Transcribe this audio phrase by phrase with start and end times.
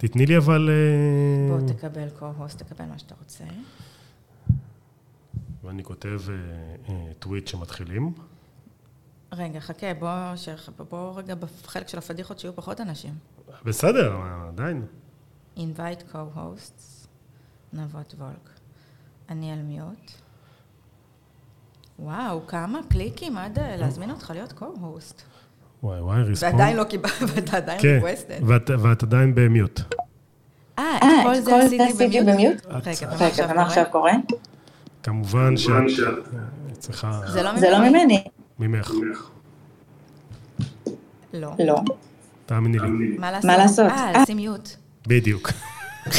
[0.00, 0.70] תתני לי אבל...
[0.70, 3.44] אה, בוא תקבל co-host, תקבל מה שאתה רוצה.
[5.64, 6.34] ואני כותב אה,
[6.88, 8.12] אה, טוויט שמתחילים.
[9.32, 13.14] רגע, חכה, בוא, שח- בוא רגע בחלק של הפדיחות שיהיו פחות אנשים.
[13.64, 14.16] בסדר,
[14.48, 14.86] עדיין.
[15.56, 17.06] invite co-hosts,
[17.72, 18.50] נבות וולק.
[19.28, 20.10] אני על מיוט.
[21.98, 25.22] וואו, כמה קליקים עד להזמין אותך להיות co-host.
[25.82, 26.52] וואי וואי, ריספונד.
[26.52, 28.44] ועדיין לא קיבלת, ואתה עדיין כן, requested.
[28.82, 29.80] ואת, עדיין במיוט.
[30.78, 32.66] אה, את אה, כל את זה כל זה עשיתי במיוט?
[33.20, 34.12] רגע, ומה עכשיו קורה?
[35.02, 35.84] כמובן שאת
[36.78, 37.20] צריכה...
[37.26, 38.24] זה לא לא ממני.
[38.58, 38.92] ממך,
[41.32, 41.50] לא.
[41.58, 41.80] לא.
[42.46, 43.16] תאמיני לי.
[43.18, 43.90] מה לעשות?
[43.90, 44.22] אה, אה.
[44.22, 44.68] לשים מיוט.
[45.06, 45.50] בדיוק.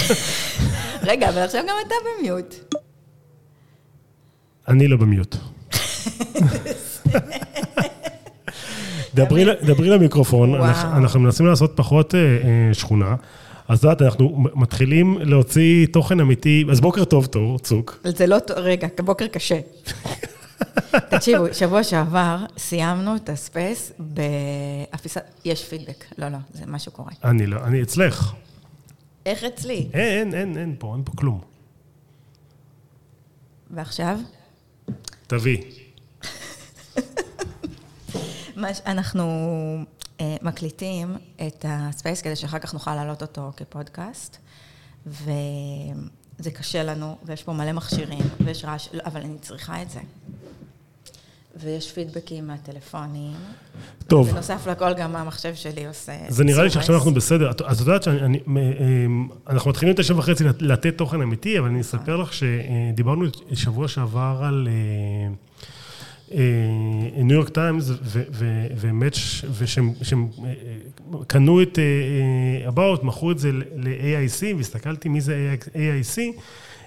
[1.10, 2.56] רגע, אבל עכשיו גם אתה במיוט.
[4.68, 5.36] אני לא במיוט.
[9.16, 10.56] דברי למיקרופון.
[10.56, 13.16] אנחנו- מנסים לעשות פחות אה, אה, שכונה.
[13.68, 18.00] אז את יודעת, אנחנו מתחילים להוציא תוכן אמיתי, אז בוקר טוב, תור, צוק.
[18.04, 19.60] זה לא, רגע, בוקר קשה.
[21.12, 26.06] תקשיבו, שבוע שעבר סיימנו את הספייס באפיסת, יש פידבק.
[26.18, 27.12] לא, לא, זה משהו קורה.
[27.24, 28.34] אני לא, אני אצלך.
[29.26, 29.88] איך אצלי?
[29.94, 31.40] אין, אין, אין, אין פה, אין פה כלום.
[33.72, 34.18] ועכשיו?
[35.28, 35.58] תביא.
[38.62, 39.24] מה אנחנו
[40.22, 41.16] אה, מקליטים
[41.48, 44.38] את הספייס כדי שאחר כך נוכל להעלות אותו כפודקאסט,
[45.08, 50.00] וזה קשה לנו, ויש פה מלא מכשירים, ויש רעש, לא, אבל אני צריכה את זה.
[51.56, 53.34] ויש פידבקים מהטלפונים.
[54.08, 54.32] טוב.
[54.32, 56.14] בנוסף לכל, גם המחשב שלי עושה...
[56.30, 56.70] זה נראה לי.
[56.70, 57.52] שעכשיו אנחנו בסדר.
[57.52, 62.16] את- אז את יודעת שאנחנו מתחילים תשע וחצי לת- לתת תוכן אמיתי, אבל אני אספר
[62.18, 64.68] לך שדיברנו שבוע שעבר על
[67.24, 67.92] ניו יורק טיימס
[68.78, 69.18] ו Match,
[69.58, 71.80] ושהם שהם, אה, אה, קנו את
[72.68, 76.18] About, מכרו את זה ל-IAC, והסתכלתי מי זה IAC.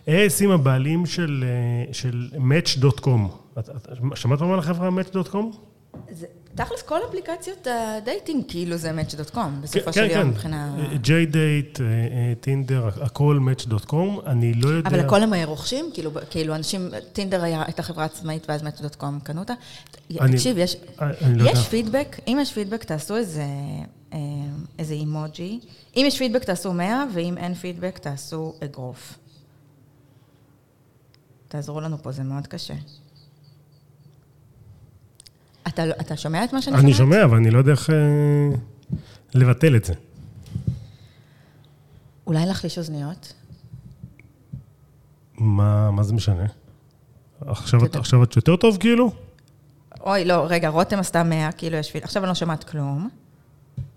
[0.06, 1.92] IAC הם הבעלים של, אה,
[2.38, 3.18] Match.com.
[4.14, 5.56] שמעת פעם על החברה Match.com?
[6.54, 10.28] תכלס, כל אפליקציות ה dating כאילו זה Match.com, בסופו כן, של כן, יום, כן.
[10.28, 10.76] מבחינה...
[11.00, 11.80] JDate,
[12.40, 14.90] טינדר, הכל Match.com, אני לא יודע...
[14.90, 15.90] אבל הכל הם רוכשים?
[15.94, 19.54] כאילו, כאילו אנשים, טינדר הייתה חברה עצמאית ואז Match.com קנו אותה?
[20.08, 21.60] תקשיב, יש, אני לא יודע.
[21.60, 23.44] יש פידבק, אם יש פידבק תעשו איזה,
[24.12, 24.18] אה,
[24.78, 25.60] איזה אימוג'י.
[25.96, 29.18] אם יש פידבק תעשו 100, ואם אין פידבק תעשו אגרוף.
[31.48, 32.74] תעזרו לנו פה, זה מאוד קשה.
[35.68, 36.84] אתה, לא- אתה שומע את מה שאני שומעת?
[36.84, 37.96] אני שומע, אבל אני לא יודע איך אה,
[39.34, 39.94] לבטל את זה.
[42.26, 43.32] אולי להחליש אוזניות?
[45.38, 46.46] מה מה זה משנה?
[47.40, 47.96] עכשיו את-.
[47.96, 49.12] עכשיו את יותר טוב כאילו?
[50.00, 51.96] אוי, לא, רגע, רותם עשתה 100, כאילו יש.
[51.96, 53.08] עכשיו אני לא שומעת כלום.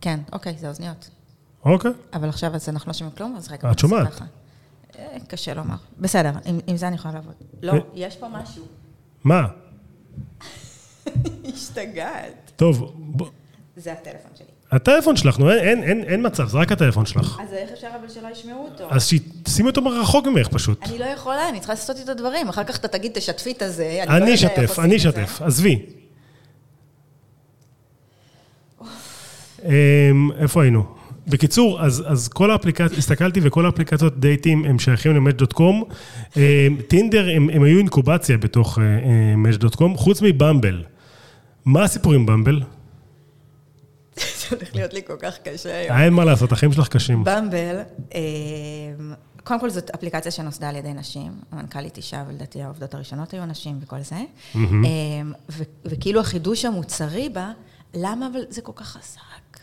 [0.01, 1.09] כן, אוקיי, זה אוזניות.
[1.65, 1.91] אוקיי.
[2.13, 3.71] אבל עכשיו אז אנחנו לא שומעים כלום, אז רגע.
[3.71, 4.21] את שומעת.
[4.99, 5.75] אה, קשה לומר.
[5.99, 7.33] בסדר, עם, עם זה אני יכולה לעבוד.
[7.63, 7.77] לא, אה.
[7.93, 8.65] יש פה משהו.
[9.23, 9.47] מה?
[11.55, 12.51] השתגעת.
[12.55, 13.27] טוב, בוא-
[13.77, 14.45] זה הטלפון שלי.
[14.71, 17.39] הטלפון שלך, נו, אין- אין- אין אין מצב, זה רק הטלפון שלך.
[17.43, 18.87] אז איך אפשר אבל שלא ישמעו אותו?
[18.91, 20.83] אז שישימי אותו רחוק ממך פשוט.
[20.89, 22.49] אני לא יכולה, אני צריכה לעשות איתו דברים.
[22.49, 24.03] אחר כך אתה תגיד, תשתפי את הזה.
[24.07, 24.95] לא אני איך אשתף, אני.
[24.95, 25.79] אשתף, עזבי.
[29.65, 29.69] אמ,
[30.39, 30.83] איפה היינו?
[31.27, 35.61] בקיצור, אז, אז כל האפליקציות, הסתכלתי וכל האפליקציות דייטים הם שייכים ל-Match.com.
[36.37, 36.41] אמ,
[36.87, 38.83] טינדר, הם, הם היו אינקובציה בתוך אה,
[39.51, 40.83] Match.com, חוץ מבמבל.
[41.67, 42.59] מה הסיפור עם במבל?
[44.15, 44.23] זה
[44.55, 45.97] הולך להיות לי כל כך קשה היום.
[45.97, 47.23] אין מה לעשות, החיים שלך קשים.
[47.23, 47.79] במבל,
[48.15, 48.19] אה,
[49.43, 53.79] קודם כל זאת אפליקציה שנוסדה על ידי נשים, המנכ"לית אישה, ולדעתי העובדות הראשונות היו נשים
[53.81, 54.15] וכל זה.
[54.55, 54.61] אה,
[55.85, 57.51] וכאילו החידוש המוצרי בה,
[57.93, 59.59] למה אבל זה כל כך חזק?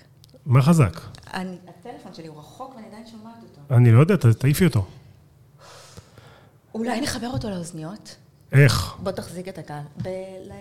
[0.46, 1.00] מה חזק?
[1.34, 3.74] אני- הטלפון שלי הוא רחוק ואני עדיין שומעת אותו.
[3.74, 4.86] אני לא יודע, תעיפי אותו.
[6.74, 8.16] אולי נחבר אותו לאוזניות?
[8.52, 8.94] איך?
[9.02, 9.82] בוא תחזיק את הקהל.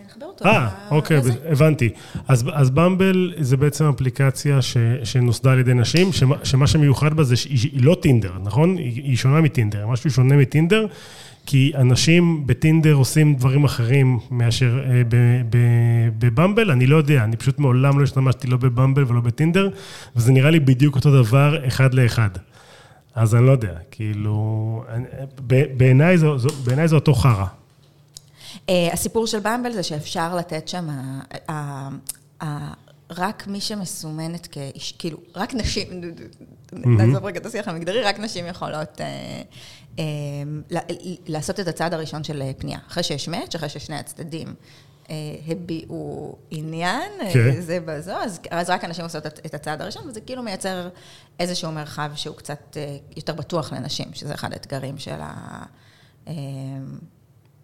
[0.05, 1.21] נחבר אותו אה, אוקיי.
[1.49, 1.89] הבנתי.
[2.27, 7.23] אז, אז במבל זה בעצם אפליקציה ש, שנוסדה על ידי נשים, שמה, שמה שמיוחד בה
[7.23, 8.77] זה שהיא היא לא טינדר, נכון?
[8.77, 10.85] היא, היא שונה מטינדר, משהו שונה מטינדר,
[11.45, 17.37] כי אנשים בטינדר עושים דברים אחרים מאשר אה, ב- ב- בבמבל, אני לא יודע, אני
[17.37, 19.69] פשוט מעולם לא השתמשתי לא בבמבל ולא בטינדר,
[20.15, 22.29] וזה נראה לי בדיוק אותו דבר, אחד לאחד.
[23.15, 24.83] אז אני לא יודע, כאילו,
[25.77, 26.27] בעיניי זה,
[26.65, 27.45] בעיניי זה אותו חרא.
[28.69, 31.89] אה, הסיפור של במבל זה שאפשר לתת שם, ה- ה-
[32.43, 32.73] ה-
[33.09, 36.01] רק מי שמסומנת כאיש, כאילו, רק נשים,
[36.73, 39.41] נעזוב רגע את השיח המגדרי, רק נשים יכולות אה,
[39.99, 40.03] אה,
[41.27, 42.79] לעשות את הצעד הראשון של אה, פנייה.
[42.87, 44.53] אחרי שיש מאץ', אחרי ששני הצדדים
[45.47, 47.61] הביעו עניין, כן.
[47.61, 50.89] זה בזו, אז, אז רק אנשים עושות את, את הצעד הראשון, וזה כאילו מייצר
[51.39, 52.77] איזשהו מרחב שהוא קצת
[53.15, 55.63] יותר בטוח לנשים, שזה אחד האתגרים של ה...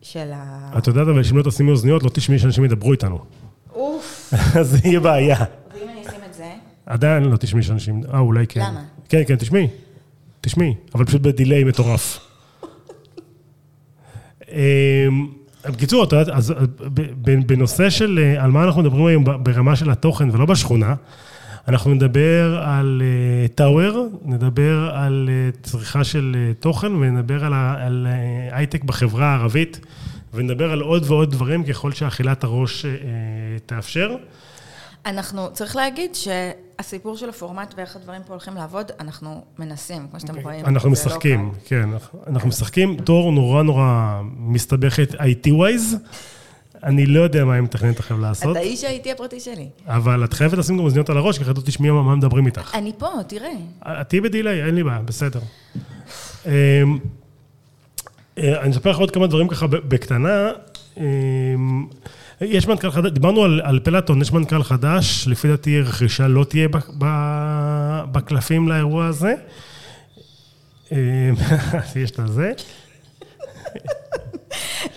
[0.01, 0.71] של ה...
[0.77, 3.19] את יודעת, אבל אם לא תשימי אוזניות, לא תשמעי שאנשים ידברו איתנו.
[3.73, 4.33] אוף.
[4.59, 5.37] אז זה יהיה בעיה.
[5.37, 6.51] ואם אני אשים את זה?
[6.85, 8.01] עדיין לא תשמעי שאנשים...
[8.13, 8.59] אה, אולי כן.
[8.59, 8.83] למה?
[9.09, 9.67] כן, כן, תשמעי.
[10.41, 12.19] תשמעי, אבל פשוט בדיליי מטורף.
[14.51, 15.27] אמ,
[15.65, 16.53] בקיצור, את יודעת, אז
[17.45, 20.95] בנושא של אה, על מה אנחנו מדברים היום ברמה של התוכן ולא בשכונה,
[21.69, 23.01] אנחנו נדבר על
[23.56, 28.07] טאוור, נדבר על אה, צריכה של אה, תוכן ונדבר על,
[28.51, 29.80] הייטק בחברה הערבית
[30.33, 32.86] ונדבר על עוד ועוד דברים ככל שאכילת הראש
[33.66, 34.16] תאפשר.
[35.06, 40.33] אנחנו, צריך להגיד שהסיפור של הפורמט ואיך הדברים פה הולכים לעבוד, אנחנו מנסים, כמו שאתם
[40.33, 40.38] okay.
[40.38, 40.44] אוקיי.
[40.44, 40.66] רואים.
[40.66, 41.89] אנחנו לא משחקים, לא כן.
[42.27, 45.95] אנחנו משחקים תור נורא נורא מסתבכת IT-Wise.
[46.83, 48.57] אני לא יודע מה היא מתכננת עכשיו לעשות.
[48.57, 49.69] אתה איש ה-IT הפרטי שלי.
[49.87, 52.75] אבל את חייבת לשים גם אוזניות על הראש, כי אחרת לא תשמעי מה מדברים איתך.
[52.75, 53.51] אני פה, תראה.
[54.01, 55.39] את תהיי בדיליי, אין לי בעיה, בסדר.
[56.45, 56.51] אמ,
[58.37, 60.51] אה, אני אספר לך עוד כמה דברים ככה בקטנה.
[60.97, 61.87] אמ,
[62.41, 66.67] יש מנכ"ל חדש, דיברנו על, על פלטון, יש מנכ"ל חדש, לפי דעתי רכישה לא תהיה
[68.11, 69.33] בקלפים לאירוע הזה.
[70.91, 70.97] אמ,
[72.03, 72.51] יש את זה.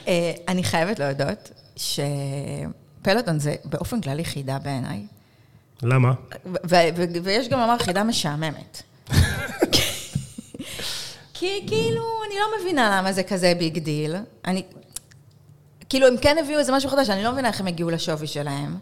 [0.08, 5.06] אה, אני חייבת להודות שפלוטון זה באופן כללי חידה בעיניי.
[5.82, 6.12] למה?
[7.23, 8.82] ויש גם לומר חידה משעממת.
[11.34, 14.17] כי כאילו, אני לא מבינה למה זה כזה big deal.
[14.46, 14.62] אני,
[15.88, 18.76] כאילו, הם כן הביאו איזה משהו חדש, אני לא מבינה איך הם הגיעו לשווי שלהם.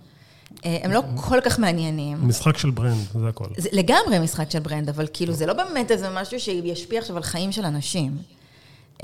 [0.64, 2.28] אה, הם לא כל כך מעניינים.
[2.28, 3.44] משחק של brand, זה הכל.
[3.56, 7.22] זה לגמרי משחק של brand, אבל כאילו, זה לא באמת איזה משהו שישפיע עכשיו על
[7.22, 8.16] חיים של אנשים.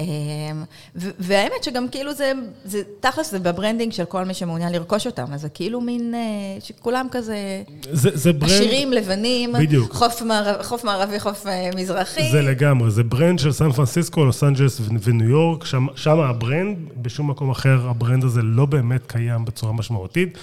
[0.01, 0.65] אמ,
[0.97, 2.33] והאמת שגם כאילו זה,
[2.65, 6.15] זה, תכלס זה ב branding של כל מי שמעוניין לרכוש אותם, אז זה כאילו מין,
[6.15, 6.21] אה,
[6.61, 7.37] שכולם כזה...
[7.93, 8.53] זה, זה brand...
[8.53, 9.93] עשירים, לבנים, בדיוק.
[9.93, 12.31] חוף, מערב, חוף מערבי, חוף אה, מזרחי.
[12.31, 16.79] זה לגמרי, זה brand של סן פרנסיסקו, לוס אנג'לס וניו יורק, שם, שם ה brand,
[16.97, 20.39] בשום מקום אחר ה brand הזה לא באמת קיים בצורה משמעותית.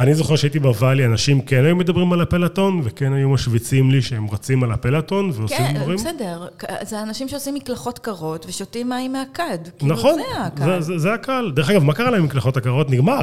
[0.00, 4.30] אני זוכר שהייתי בוואלי, אנשים כן היו מדברים על הפלטון, וכן היו משוויצים לי שהם
[4.30, 5.98] רצים על הפלטון ועושים כן, דברים.
[5.98, 6.46] כן, בסדר.
[6.82, 9.58] זה אנשים שעושים מקלחות קרות ושותים מים מהכד.
[9.78, 10.64] כאילו, נכון, זה הקל.
[10.64, 11.52] זה, זה, זה הקל.
[11.54, 12.90] דרך אגב, מה קרה להם עם מקלחות הקרות?
[12.90, 13.20] נגמר.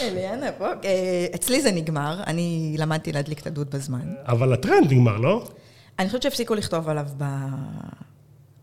[0.00, 4.14] אליאנה, פה, אה, אצלי זה נגמר, אני למדתי להדליק את הדוד בזמן.
[4.28, 5.48] אבל הטרנד נגמר, לא?
[5.98, 7.06] אני חושבת שהפסיקו לכתוב עליו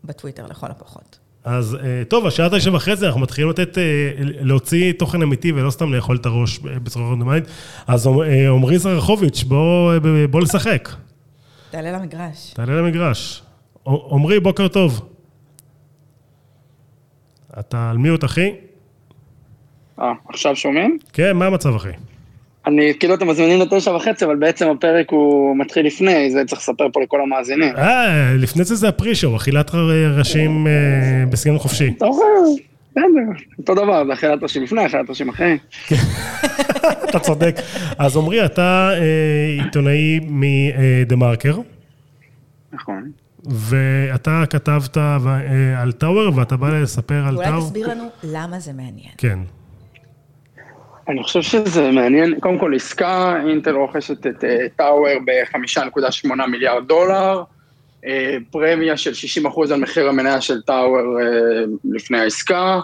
[0.04, 1.18] בטוויטר, לכל הפחות.
[1.44, 3.82] אז אה, טוב, השעה תשע וחצי, אנחנו מתחילים לתת, אה,
[4.20, 7.44] להוציא תוכן אמיתי ולא סתם לאכול את הראש בצורה רנדומלית.
[7.86, 9.92] אז אה, עמרי זרחוביץ', בוא,
[10.30, 10.88] בוא לשחק.
[11.70, 12.52] תעלה למגרש.
[12.54, 13.42] תעלה למגרש.
[13.86, 15.08] עמרי, בוקר טוב.
[17.58, 18.54] אתה על מיוט, אחי?
[20.00, 20.98] אה, עכשיו שומעים?
[21.12, 21.90] כן, מה המצב, אחי?
[22.68, 26.86] אני, כאילו אתם מזמינים לתשע וחצי, אבל בעצם הפרק הוא מתחיל לפני, זה צריך לספר
[26.92, 27.76] פה לכל המאזינים.
[27.76, 29.70] אה, לפני זה זה הפרישו, אכילת
[30.18, 30.72] ראשים אה,
[31.30, 31.90] בסגנון חופשי.
[32.90, 33.04] בסדר,
[33.58, 35.58] אותו דבר, זה אכילת ראשים לפני, אכילת ראשים אחרי.
[37.10, 37.56] אתה צודק.
[37.98, 41.58] אז עמרי, אתה אה, עיתונאי מדה מרקר.
[42.72, 43.10] נכון.
[43.44, 44.96] ואתה כתבת
[45.76, 47.48] על טאוור, ואתה בא לספר על טאוור.
[47.48, 49.12] אולי תסביר לנו למה זה מעניין.
[49.18, 49.38] כן.
[51.08, 54.44] אני חושב שזה מעניין, קודם כל עסקה, אינטל רוכשת את
[54.76, 57.42] טאוור ב-5.8 מיליארד דולר,
[58.06, 61.26] אה, פרמיה של 60% על מחיר המניה של טאוור אה,
[61.84, 62.80] לפני העסקה,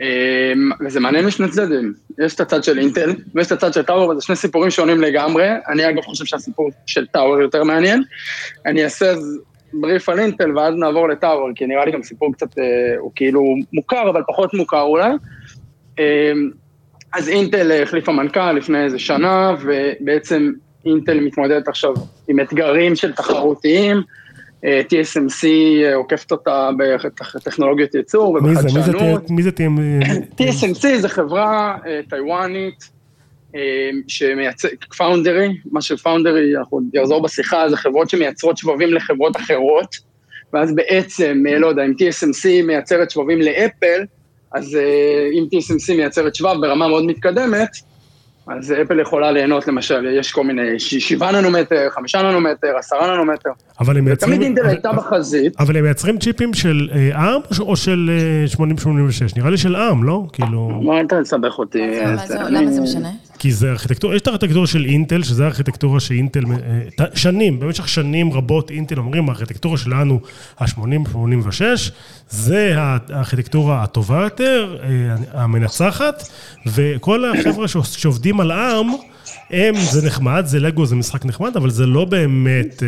[0.00, 4.08] אה, וזה מעניין משני צדדים, יש את הצד של אינטל ויש את הצד של טאוור,
[4.08, 8.02] וזה שני סיפורים שונים לגמרי, אני אגב חושב שהסיפור של טאוור יותר מעניין,
[8.66, 9.38] אני אעשה אז
[9.72, 12.48] בריף על אינטל ואז נעבור לטאוור, כי נראה לי גם סיפור קצת,
[12.98, 15.10] הוא כאילו מוכר, אבל פחות מוכר אולי.
[17.14, 20.52] אז אינטל החליפה מנכ"ל לפני איזה שנה, ובעצם
[20.86, 21.94] אינטל מתמודדת עכשיו
[22.28, 24.02] עם אתגרים של תחרותיים.
[24.64, 25.46] אה, TSMC
[25.84, 26.70] אה, עוקפת אותה
[27.36, 29.30] בטכנולוגיות ייצור ובחדשנות.
[29.30, 29.50] מי זה
[30.40, 32.94] TSMC זה חברה אה, טיוואנית
[34.08, 39.96] שמייצר, פאונדרי, מה שפאונדרי, אנחנו יחזור בשיחה, זה חברות שמייצרות שבבים לחברות אחרות,
[40.52, 44.04] ואז בעצם, לא יודע, אם TSMC מייצרת שבבים לאפל,
[44.54, 47.68] אז אה, אם TSMC מייצרת שבב ברמה מאוד מתקדמת,
[48.46, 53.50] אז אפל יכולה ליהנות למשל, יש כל מיני שבעה ננומטר, חמישה ננומטר, עשרה ננומטר.
[53.80, 54.34] אבל הם מייצרים...
[54.34, 55.60] תמיד אינטל הייתה בחזית.
[55.60, 58.10] אבל הם מייצרים צ'יפים של ARM או של
[58.46, 59.22] 8086?
[59.22, 60.26] אה, נראה לי של ARM, לא?
[60.32, 60.68] כאילו...
[60.68, 61.82] מה אתה מסבך אותי?
[62.48, 63.10] למה זה משנה?
[63.38, 66.44] כי זה ארכיטקטורה, יש את הארכיטקטורה של אינטל, שזה הארכיטקטורה שאינטל,
[67.00, 70.20] אה, שנים, במשך שנים רבות אינטל אומרים, הארכיטקטורה שלנו,
[70.58, 71.62] ה-80-86,
[72.30, 76.28] זה הארכיטקטורה הטובה יותר, אה, המנצחת,
[76.66, 78.86] וכל החבר'ה שעובדים על ARM,
[79.50, 82.82] הם, זה נחמד, זה לגו, זה משחק נחמד, אבל זה לא באמת...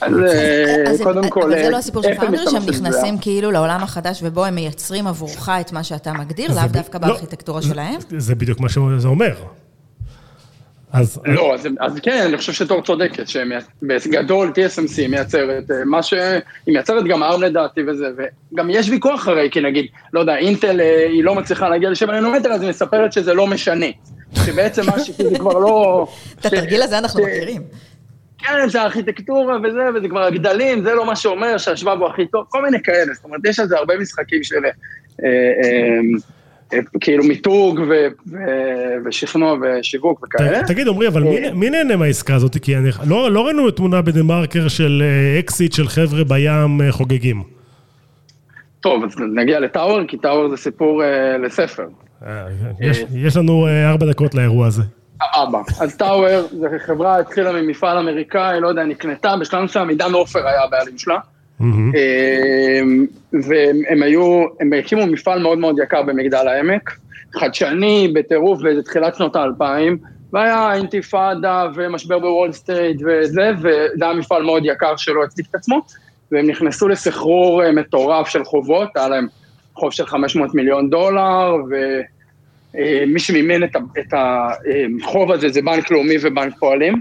[0.00, 1.42] אז קודם כל...
[1.42, 5.48] אבל זה לא הסיפור של פאונדר, שהם נכנסים כאילו לעולם החדש, ובו הם מייצרים עבורך
[5.60, 8.00] את מה שאתה מגדיר, לאו דווקא לא, בארכיטקטורה שלהם?
[8.18, 9.34] זה בדיוק מה שזה אומר.
[10.92, 11.20] אז...
[11.24, 16.12] לא, אז, אז כן, אני חושב שתור צודקת, שבגדול TSMC מייצרת אה, מה ש...
[16.66, 18.06] היא מייצרת גם ARM לדעתי וזה,
[18.52, 22.12] וגם יש ויכוח הרי, כי נגיד, לא יודע, אינטל אה, היא לא מצליחה להגיע ל-7
[22.12, 23.86] ננומטר, אז היא מספרת שזה לא משנה.
[24.46, 26.06] שבעצם מה שזה כבר לא...
[26.40, 27.62] את התרגיל הזה אנחנו מכירים.
[28.42, 32.44] כן, זה ארכיטקטורה וזה, וזה כבר הגדלים, זה לא מה שאומר שהשבב הוא הכי טוב,
[32.48, 34.70] כל מיני כאלה, זאת אומרת, יש על זה הרבה משחקים של אה,
[35.24, 37.80] אה, כאילו מיתוג
[39.04, 40.66] ושכנוע ושיווק וכאלה.
[40.66, 41.22] תגיד, עמרי, אבל
[41.54, 42.56] מי נהנה מהעסקה הזאת?
[42.62, 42.74] כי
[43.06, 45.02] לא, לא ראינו תמונה בדה מרקר של
[45.38, 47.42] אקזיט של חבר'ה בים חוגגים.
[48.80, 51.02] טוב, אז נגיע לטאוור, כי טאוור זה סיפור
[51.42, 51.86] לספר.
[53.14, 54.82] יש לנו ארבע דקות לאירוע הזה.
[55.34, 55.60] סבבה.
[55.80, 60.62] אז טאוור, זו חברה התחילה ממפעל אמריקאי, לא יודע, נקנתה, בשלב מסוים עידן עופר היה
[60.62, 61.18] הבעלים שלה.
[63.32, 66.96] והם היו, הם הקימו מפעל מאוד מאוד יקר במגדל העמק,
[67.34, 69.98] חדשני, בטירוף, באיזה תחילת שנות האלפיים,
[70.32, 75.80] והיה אינתיפאדה ומשבר בוול סטריט וזה, וזה היה מפעל מאוד יקר שלא הצדיק את עצמו,
[76.32, 79.26] והם נכנסו לסחרור מטורף של חובות, היה להם
[79.74, 81.74] חוב של 500 מיליון דולר, ו...
[82.78, 83.64] אה, מי שמימן
[83.98, 86.94] את החוב הזה זה בנק לאומי ובנק פועלים.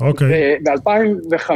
[0.00, 0.56] אוקיי.
[0.60, 1.50] וב-2005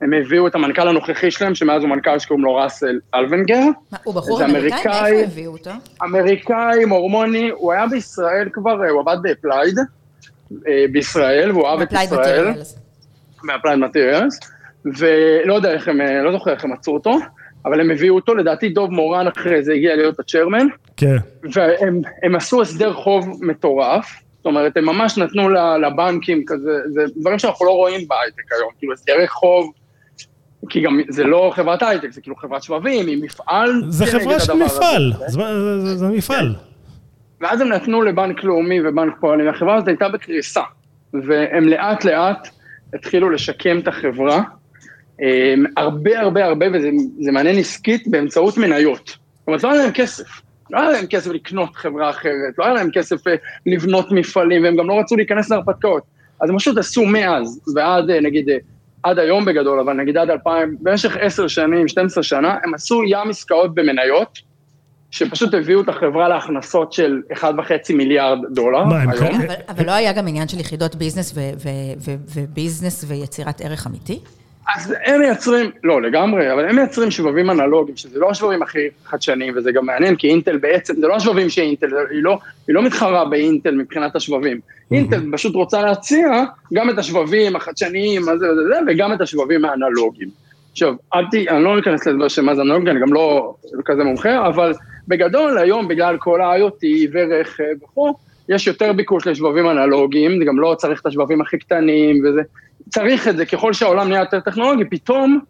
[0.00, 3.62] הם הביאו את המנכ"ל הנוכחי שלהם, שמאז הוא מנכ"ל שקוראים לו Russell Ellwanger.
[4.04, 5.12] הוא בחור אמריקאי?
[5.12, 5.70] מאיפה הביאו אותו?
[6.02, 9.78] אמריקאי, מורמוני, הוא היה בישראל כבר, הוא עבד ב Applied
[10.68, 12.52] אה, בישראל, והוא אהב את ישראל.
[13.44, 14.40] ב Applied Materials.
[14.84, 17.18] ולא יודע איך הם, לא זוכר איך הם מצאו אותו.
[17.66, 20.66] אבל הם הביאו אותו, לדעתי דוב מורן אחרי זה הגיע להיות ה chairman.
[20.96, 21.16] כן.
[21.52, 27.66] והם עשו הסדר חוב מטורף, זאת אומרת, הם ממש נתנו לבנקים כזה, זה דברים שאנחנו
[27.66, 29.72] לא רואים בהייטק היום, כאילו הסדרי חוב,
[30.68, 33.82] כי גם זה לא חברת הייטק, זה כאילו חברת שבבים, היא מפעל.
[33.88, 35.40] זה חברה של מפעל, זה,
[35.80, 36.54] זה, זה מפעל.
[37.40, 40.62] ואז הם נתנו לבנק לאומי ובנק פועלים, החברה הזאת הייתה בקריסה,
[41.14, 42.48] והם לאט לאט
[42.94, 44.42] התחילו לשקם את החברה.
[45.22, 49.06] אמ, הרבה הרבה הרבה, וזה מעניין עסקית, באמצעות מניות.
[49.06, 50.26] זאת אומרת, לא היה להם כסף.
[50.70, 53.34] לא היה להם כסף לקנות חברה אחרת, לא היה להם כסף אה,
[53.66, 56.02] לבנות מפעלים, והם גם לא רצו להיכנס להרפתקאות.
[56.40, 58.56] אז הם פשוט עשו מאז, ועד אה, נגיד, אה,
[59.02, 63.30] עד היום בגדול, אבל נגיד עד 2000, במשך עשר שנים, 12 שנה, הם עשו ים
[63.30, 64.38] עסקאות במניות,
[65.10, 67.44] שפשוט הביאו את החברה להכנסות של 1.5
[67.94, 68.84] מיליארד דולר.
[68.84, 69.36] מה, הם כאלה?
[69.36, 71.34] אבל, אבל לא היה גם עניין של יחידות ביזנס
[72.34, 74.20] וביזנס ויצירת ערך אמיתי?
[74.74, 79.54] אז הם מייצרים, לא לגמרי, אבל הם מייצרים שבבים אנלוגיים, שזה לא השבבים הכי חדשניים,
[79.56, 82.82] וזה גם מעניין, כי אינטל בעצם, זה לא השבבים של אינטל, היא לא, היא לא
[82.82, 84.60] מתחרה באינטל מבחינת השבבים.
[84.90, 86.44] אינטל פשוט רוצה להציע
[86.74, 90.28] גם את השבבים החדשניים, מה זה וזה, וגם את השבבים האנלוגיים.
[90.72, 91.24] עכשיו, אל.
[91.48, 93.54] אני לא אכנס לדבר של מה זה אנלוגי, אני גם לא
[93.84, 94.72] כזה מומחה, אבל
[95.08, 98.14] בגדול היום, בגלל כל ה-IoT ורכב וכו',
[98.48, 102.42] יש יותר ביקוש לשבבים אנלוגיים, זה גם לא צריך את השבבים הכי קטנים וזה,
[102.88, 105.40] צריך את זה, ככל שהעולם נהיה יותר טכנולוגי, פתאום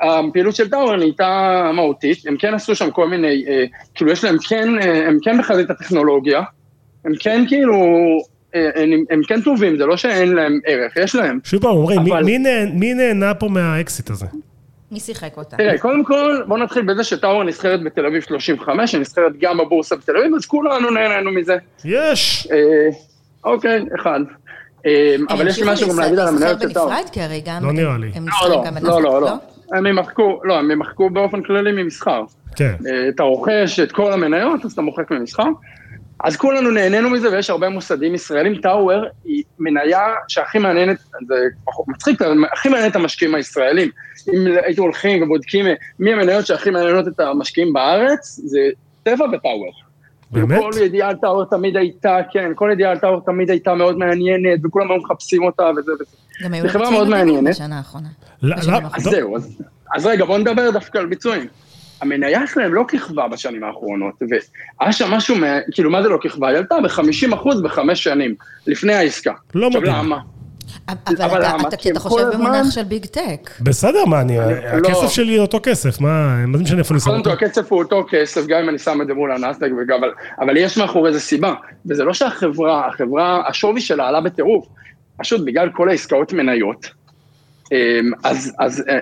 [0.00, 3.64] הפעילות של טאוור נהייתה מהותית, הם כן עשו שם כל מיני, אה,
[3.94, 6.42] כאילו יש להם כן, אה, הם כן בחזית הטכנולוגיה,
[7.04, 7.74] הם כן כאילו,
[8.54, 11.38] אה, הם, הם כן טובים, זה לא שאין להם ערך, יש להם.
[11.44, 12.24] שוב פעם, אומרים, אבל...
[12.24, 14.26] מי, מי, מי נהנה פה מהאקסיט הזה?
[14.92, 15.56] מי שיחק אותה?
[15.56, 20.16] תראה, קודם כל, בוא נתחיל בזה שטאוור נסחרת בתל אביב 35, שנסחרת גם בבורסה בתל
[20.16, 21.56] אביב, אז כולנו נהנינו מזה.
[21.84, 22.48] יש!
[22.52, 22.88] אה,
[23.44, 24.20] אוקיי, אחד.
[24.86, 26.88] אמ, אבל יש לי משהו גם להגיד על המנהלת של טאור.
[26.88, 27.64] בנפרד, כי הרי גם...
[27.64, 28.10] לא נראה לי.
[28.14, 28.26] הם
[28.82, 29.34] לא, לא, לא, לא.
[29.72, 32.24] הם ימחקו, לא, הם ימחקו באופן כללי ממסחר.
[32.56, 32.74] כן.
[32.86, 35.48] אה, אתה רוכש את כל המניות, אז אתה מוחק ממסחר.
[36.24, 38.60] אז כולנו נהנינו מזה, ויש הרבה מוסדים ישראלים.
[38.60, 41.34] טאוור היא מניה שהכי מעניינת, זה
[41.64, 42.20] פחות מצחיק,
[42.52, 43.90] הכי מעניינת את המשקיעים הישראלים.
[44.34, 45.66] אם הייתם הולכים ובודקים
[45.98, 48.58] מי המניות שהכי מעניינות את המשקיעים בארץ, זה
[49.02, 49.72] טבע וטאוור.
[50.32, 50.60] באמת?
[50.60, 54.60] כל ידיעה על טאוור תמיד הייתה, כן, כל ידיעה על טאוור תמיד הייתה מאוד מעניינת,
[54.64, 56.16] וכולם היו מחפשים אותה וזה וזה.
[56.44, 58.08] גם היו לחצים מדהימים בשנה האחרונה.
[58.92, 59.36] אז זהו,
[59.94, 61.46] אז רגע, בוא נדבר דווקא על ביצועים.
[62.00, 64.14] המניה שלהם לא כיכבה בשנים האחרונות,
[64.80, 65.36] והיה שם משהו,
[65.72, 66.48] כאילו, מה זה לא כיכבה?
[66.48, 68.34] היא עלתה ב-50% בחמש שנים,
[68.66, 69.32] לפני העסקה.
[69.54, 69.84] לא מדהים.
[69.86, 70.18] למה?
[70.88, 73.50] אבל אתה חושב במונח של ביג טק.
[73.60, 77.22] בסדר, מה, אני, הכסף שלי אותו כסף, מה, מה זה משנה איפה אני שם אותו?
[77.22, 79.68] קודם כל, הכסף הוא אותו כסף, גם אם אני שם את זה מול הנסדק,
[80.40, 81.54] אבל יש מאחורי זה סיבה,
[81.86, 84.66] וזה לא שהחברה, החברה, השווי שלה עלה בטירוף,
[85.16, 86.86] פשוט בגלל כל העסקאות מניות,
[87.72, 88.98] אמ, אז, אז אה,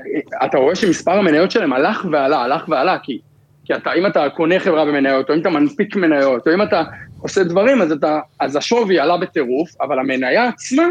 [0.47, 3.19] אתה רואה שמספר המניות שלהם הלך ועלה, הלך ועלה, כי,
[3.65, 6.83] כי אתה, אם אתה קונה חברה במניות, או אם אתה מנפיק מניות, או אם אתה
[7.21, 10.83] עושה דברים, אז, אתה, אז השווי עלה בטירוף, אבל המניה עצמה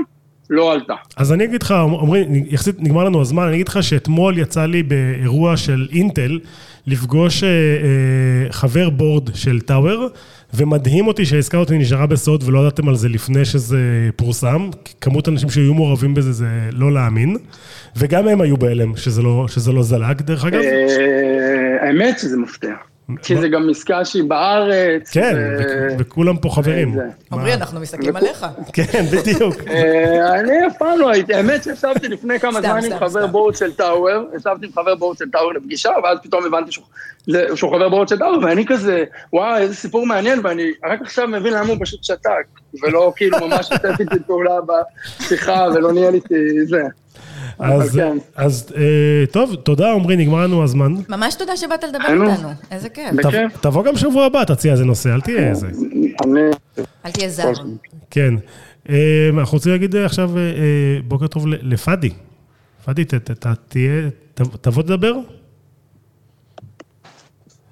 [0.50, 0.94] לא עלתה.
[1.18, 4.84] אז אני אגיד לך, עמרי, יחסית נגמר לנו הזמן, אני אגיד לך שאתמול יצא לי
[4.84, 6.40] באירוע של אינטל
[6.88, 10.08] לפגוש אה, אה, חבר בורד של טאוור,
[10.54, 14.70] ומדהים אותי שהעסקה אותי נשארה בסוד ולא ידעתם על זה לפני שזה פורסם.
[15.02, 17.38] כמות האנשים שהיו מעורבים בזה זה לא להאמין.
[17.98, 20.62] וגם הם היו בהלם שזה לא, שזה לא זלג, דרך אגב.
[20.62, 22.74] אה, האמת שזה מפתיע.
[23.24, 25.10] כי זה גם עסקה שהיא בארץ.
[25.12, 25.36] כן,
[26.00, 26.96] וכולם פה חברים.
[27.32, 28.46] עמרי, אנחנו מסתכלים עליך.
[28.74, 29.56] כן, בדיוק.
[29.70, 33.74] אה, אני אף פעם לא הייתי, האמת שישבתי לפני כמה זמן עם חבר בורד של
[33.74, 36.72] טאוור, ישבתי עם חבר בורד של טאוור לפגישה, ואז פתאום הבנתי
[37.56, 41.54] שהוא חבר בורד של טאוור, ואני כזה, וואי, איזה סיפור מעניין, ואני רק עכשיו מבין
[41.54, 42.46] למה הוא פשוט שתק,
[42.84, 44.56] ולא כאילו ממש נתתי איתי פעולה
[45.20, 46.82] בשיחה, ולא ניהל איתי זה.
[47.60, 48.18] אז, כן.
[48.36, 50.94] אז אה, טוב, תודה עמרי, נגמר לנו הזמן.
[51.10, 53.14] ממש תודה שבאת לדבר איתנו, איזה כיף.
[53.16, 53.58] בכיף.
[53.62, 55.68] תבוא גם שבוע הבא, תציע איזה נושא, אל תהיה איזה.
[57.06, 57.52] אל תהיה זר.
[58.10, 58.34] כן.
[58.90, 60.44] אה, אנחנו רוצים להגיד עכשיו אה,
[61.08, 62.10] בוקר טוב לפאדי.
[62.86, 63.06] פאדי,
[63.68, 64.10] תהיה,
[64.62, 65.14] תבוא תדבר?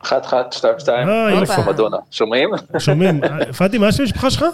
[0.04, 1.08] אחת, אחת, שתיים, שתיים,
[1.42, 2.50] איפה מדונה, שומעים?
[2.80, 3.22] שומעים.
[3.58, 4.46] פאדי, מה השם המשפחה שלך?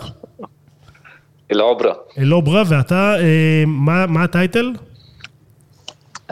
[1.52, 1.94] אלעוברה.
[2.18, 3.16] אלעוברה, ואתה,
[4.08, 4.72] מה הטייטל?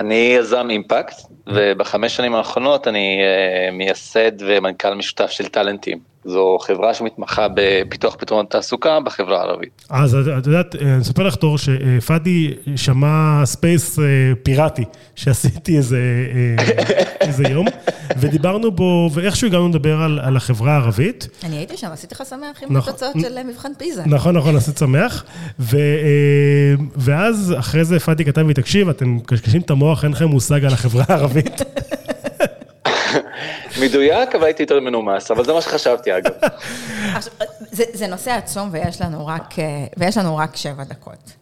[0.02, 1.16] אני יזם אימפקט,
[1.48, 6.11] ובחמש שנים האחרונות אני uh, מייסד ומנכ"ל משותף של טאלנטים.
[6.26, 9.86] זו חברה שמתמחה בפיתוח פתרונות תעסוקה בחברה הערבית.
[9.90, 14.06] אז את יודעת, אני אספר לך תור שפאדי שמע space אה,
[14.44, 14.84] פיראטי
[15.16, 16.00] שעשיתי איזה,
[16.60, 17.68] אה, איזה יום,
[18.18, 21.28] ודיברנו בו, ואיכשהו הגענו לדבר על, על החברה הערבית.
[21.44, 24.04] אני הייתי שם, עשיתי לך שמח עם נכון, התוצאות של מבחן פיזה.
[24.06, 25.24] נכון, נכון, עשית שמח.
[25.60, 30.26] ו, אה, ואז אחרי זה פאדי כתב לי, תקשיב, אתם קשקשים את המוח, אין לכם
[30.26, 31.62] מושג על החברה הערבית.
[33.80, 36.32] מדויק, אבל הייתי יותר מנומס, אבל זה מה שחשבתי אגב.
[37.78, 39.54] זה, זה נושא עצום ויש לנו רק,
[39.98, 41.34] ויש לנו רק שבע דקות.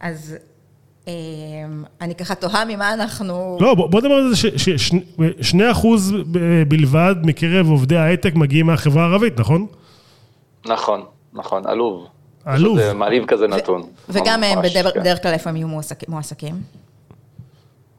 [0.00, 0.36] אז
[1.06, 1.12] אמ,
[2.00, 3.58] אני ככה תוהה ממה אנחנו...
[3.60, 6.12] לא, בוא נדבר על זה ששני אחוז
[6.68, 9.66] בלבד מקרב עובדי ההייטק מגיעים מהחברה הערבית, נכון?
[10.66, 12.06] נכון, נכון, עלוב.
[12.44, 12.78] עלוב.
[12.78, 13.82] זה מעליב כזה נתון.
[14.08, 14.58] וגם הם
[14.94, 15.68] בדרך כלל איפה הם יהיו
[16.08, 16.54] מועסקים?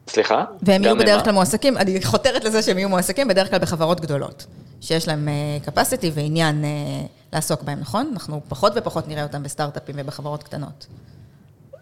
[0.07, 0.43] סליחה?
[0.61, 4.45] והם יהיו בדרך כלל מועסקים, אני חותרת לזה שהם יהיו מועסקים בדרך כלל בחברות גדולות,
[4.81, 8.09] שיש להם uh, capacity ועניין uh, לעסוק בהם, נכון?
[8.13, 10.87] אנחנו פחות ופחות נראה אותם בסטארט-אפים ובחברות קטנות.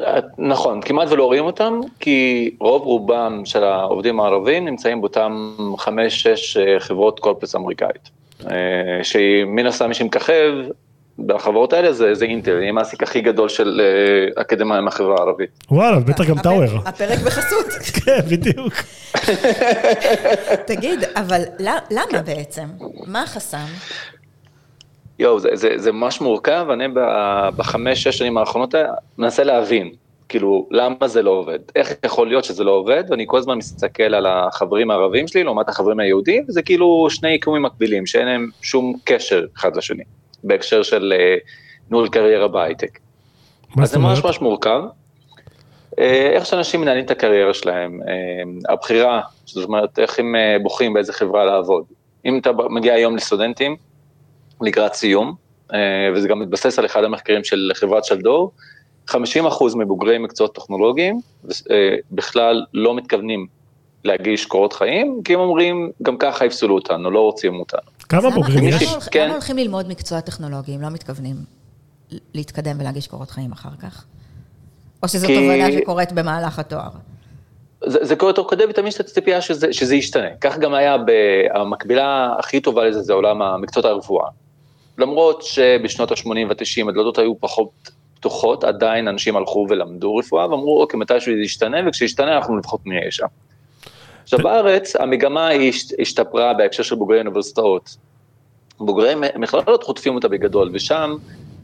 [0.01, 6.57] אה, נכון, כמעט ולא רואים אותם, כי רוב רובם של העובדים הערבים נמצאים באותם חמש-שש
[6.79, 8.10] חברות קורפוס אמריקאית.
[9.03, 10.53] שמן הסתם מי שמככב
[11.25, 15.49] בחברות האלה זה, זה אינטל, היא המעסיק הכי גדול של אה, אקדמאים מהחברה הערבית.
[15.71, 16.79] וואלה, בטח גם טאוור.
[16.86, 17.67] הפרק בחסות.
[18.05, 18.73] כן, בדיוק.
[20.67, 21.41] תגיד, אבל
[21.89, 22.65] למה בעצם?
[23.07, 23.65] מה החסם?
[25.19, 26.86] יואו, זה, זה, זה ממש מורכב, אני
[27.55, 28.75] בחמש, שש שנים האחרונות
[29.17, 29.91] מנסה להבין,
[30.29, 31.60] כאילו, למה זה לא עובד?
[31.75, 33.03] איך יכול להיות שזה לא עובד?
[33.10, 37.62] ואני כל הזמן מסתכל על החברים הערבים שלי לעומת החברים היהודים, וזה כאילו שני יקומים
[37.62, 40.03] מקבילים, שאין להם שום קשר אחד לשני.
[40.43, 41.36] בהקשר של אה,
[41.91, 42.99] ניהול קריירה בהייטק.
[43.82, 44.82] אז זה ממש ממש מורכב.
[45.99, 51.13] אה, איך שאנשים מנהלים את הקריירה שלהם, אה, הבחירה, זאת אומרת, איך הם בוחרים באיזה
[51.13, 51.84] חברה לעבוד.
[52.25, 53.75] אם אתה מגיע היום לסטודנטים,
[54.62, 55.36] לקראת סיום,
[56.13, 58.51] וזה גם מתבסס על אחד המחקרים של חברת שלדור,
[59.10, 59.15] 50%
[59.75, 61.21] מבוגרי מקצועות טכנולוגיים
[62.12, 63.47] בכלל לא מתכוונים
[64.03, 67.81] להגיש קורות חיים, כי הם אומרים, גם ככה יפסלו אותנו, לא רוצים אותנו.
[68.09, 69.07] כמה בוגרים יש?
[69.11, 69.23] כן.
[69.23, 71.35] למה הולכים ללמוד מקצוע טכנולוגי, אם לא מתכוונים
[72.33, 74.05] להתקדם ולהגיש קורות חיים אחר כך?
[75.03, 75.35] או שזו כי...
[75.35, 76.89] תובנה שקורית במהלך התואר?
[77.85, 80.27] זה, זה קורה תוך כדי ותמיד יש את הציפייה שזה, שזה ישתנה.
[80.41, 80.95] כך גם היה
[81.53, 84.27] המקבילה הכי טובה לזה, זה עולם המקצועות הרפואה.
[84.97, 90.99] למרות שבשנות ה-80 וה-90 הדלתות היו פחות פתוחות, עדיין אנשים הלכו ולמדו רפואה, ואמרו, אוקיי,
[90.99, 93.25] מתישהו זה ישתנה, וכשישתנה אנחנו לפחות נהיה שם.
[94.23, 97.97] עכשיו בארץ המגמה היא השתפרה בהקשר של בוגרי אוניברסיטאות.
[98.79, 101.15] בוגרי מכללות חוטפים אותה בגדול, ושם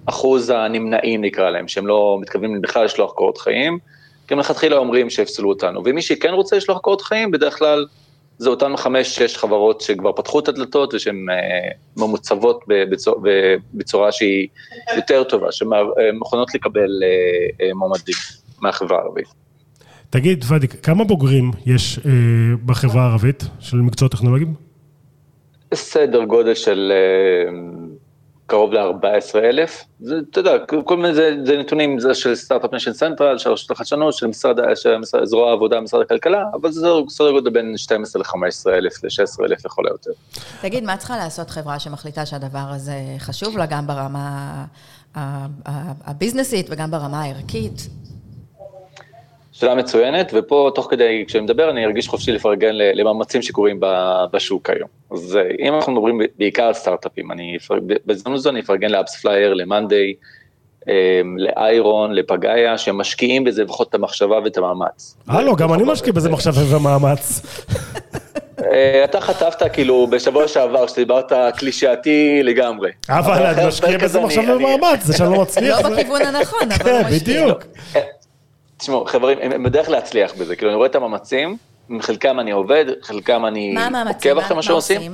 [0.06, 3.80] אחוז הנמנעים נקרא להם, שהם לא מתכוונים בכלל לשלוח קורות חיים,
[4.28, 5.82] כי הם לכתחילה אומרים שיפסלו אותנו.
[5.86, 7.86] ומי שכן רוצה לשלוח קורות חיים, בדרך כלל
[8.38, 13.20] זה אותן חמש-שש חברות שכבר פתחו את הדלתות ושהן אה, ממוצבות בצורה,
[13.74, 14.48] בצורה שהיא
[14.96, 15.52] יותר טובה,
[16.56, 18.16] לקבל אה, אה, מועמדים.
[18.62, 19.47] מהחברה הערבית.
[20.10, 22.12] תגיד, פאדי, כמה בוגרים יש אה,
[22.66, 24.54] בחברה הערבית של מקצועות טכנולוגיים?
[25.74, 27.52] סדר גודל של אה,
[28.46, 29.84] קרוב ל-14 אלף.
[30.32, 30.52] אתה יודע,
[30.86, 34.60] כל מיני, זה, זה נתונים זה של Start-Up Nation Central, של רשות החדשנות, של משרד,
[34.76, 39.46] של משרד, זרוע העבודה, משרד הכלכלה, אבל זה סדר גודל בין 12 ל-15 אלף ל-16
[39.46, 40.12] אלף לכל היותר.
[40.62, 44.66] תגיד, מה צריכה לעשות חברה שמחליטה שהדבר הזה חשוב לה גם ברמה
[46.06, 47.90] הביזנסית וגם ברמה הערכית?
[49.60, 53.80] שאלה מצוינת, ופה תוך כדי, כשאני מדבר, אני ארגיש חופשי לפרגן למאמצים שקורים
[54.32, 54.90] בשוק היום.
[55.12, 57.58] אז אה, אם אנחנו מדברים בעיקר על סטארט-אפים, אני,
[58.06, 60.14] בהזדמנות זו אני אפרגן ל AppsFlyer, ל monday,
[61.38, 65.18] ל iron, ל Pagaya, שהם משקיעים בזה לפחות את המחשבה ואת המאמץ.
[65.28, 67.42] הלו, גם אני משקיע בזה מחשבה ומאמץ.
[68.72, 72.92] אה, אתה חטפת כאילו בשבוע שעבר, שדיברת קלישאתי לגמרי.
[73.10, 75.82] אבל אני משקיע בזה מחשבה ומאמץ, זה שאני לא מצליח.
[75.82, 77.20] לא בכיוון הנכון, אבל הוא משקיע.
[77.20, 77.64] כן, בדיוק.
[78.78, 81.58] תשמעו, חברים, הם בדרך להצליח בזה, כאילו, אני רואה את המאמצים,
[81.90, 83.76] עם חלקם אני עובד, חלקם אני
[84.08, 85.14] עוקב אחרי מה שעושים.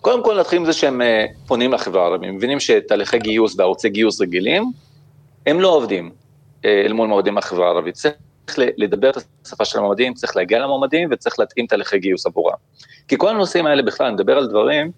[0.00, 4.20] קודם כל נתחיל עם זה שהם אה, פונים לחברה הערבית, מבינים שתהליכי גיוס וערוצי גיוס
[4.20, 4.72] רגילים,
[5.46, 6.10] הם לא עובדים
[6.64, 7.94] אה, אל מול מועמדים מהחברה הערבית.
[7.94, 8.14] צריך
[8.56, 12.54] לדבר את השפה של המועמדים, צריך להגיע למועמדים וצריך להתאים תהליכי גיוס עבורם.
[13.08, 14.90] כי כל הנושאים האלה בכלל, נדבר על דברים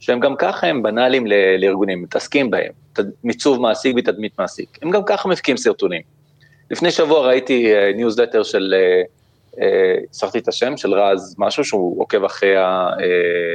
[0.00, 1.26] שהם גם ככה הם בנאליים
[1.58, 2.72] לארגונים, מתעסקים בהם,
[3.24, 4.78] מיצוב מעסיק ותדמית מעסיק.
[4.82, 6.13] הם גם ככה מפיקים סרטונים.
[6.70, 8.74] לפני שבוע ראיתי ניוזלטר אה, של,
[10.12, 12.54] שכחתי אה, את השם, של רז משהו, שהוא עוקב אחרי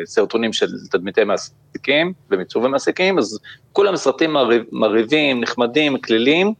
[0.04, 3.40] הסרטונים של תדמיתי מעסיקים ומיצובי מעסיקים, אז
[3.74, 4.36] כולם סרטים
[4.72, 6.54] מרהיבים, נחמדים, קלילים.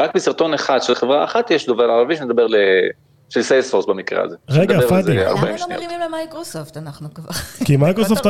[0.00, 2.56] רק בסרטון אחד של חברה אחת יש דובר ערבי שמדבר ל...
[3.28, 4.36] של Salesforce במקרה הזה.
[4.48, 5.16] רגע, פאדי.
[5.16, 6.76] למה לא מרימים למייקרוסופט?
[6.76, 7.30] אנחנו כבר...
[7.64, 8.26] כי מייקרוסופט,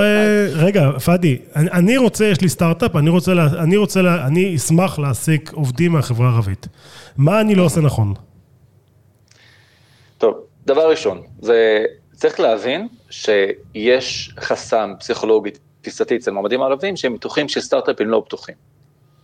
[0.54, 3.32] רגע, פאדי, אני רוצה, יש לי סטארט-אפ, אני רוצה,
[3.62, 6.66] אני רוצה, אני אשמח להעסיק עובדים מהחברה הערבית.
[7.16, 8.14] מה אני לא עושה נכון?
[10.18, 10.34] טוב,
[10.66, 11.84] דבר ראשון, זה
[12.14, 18.54] צריך להבין שיש חסם פסיכולוגי תפיסתי אצל מועמדים ערבים שהם בטוחים שסטארט-אפים לא פתוחים.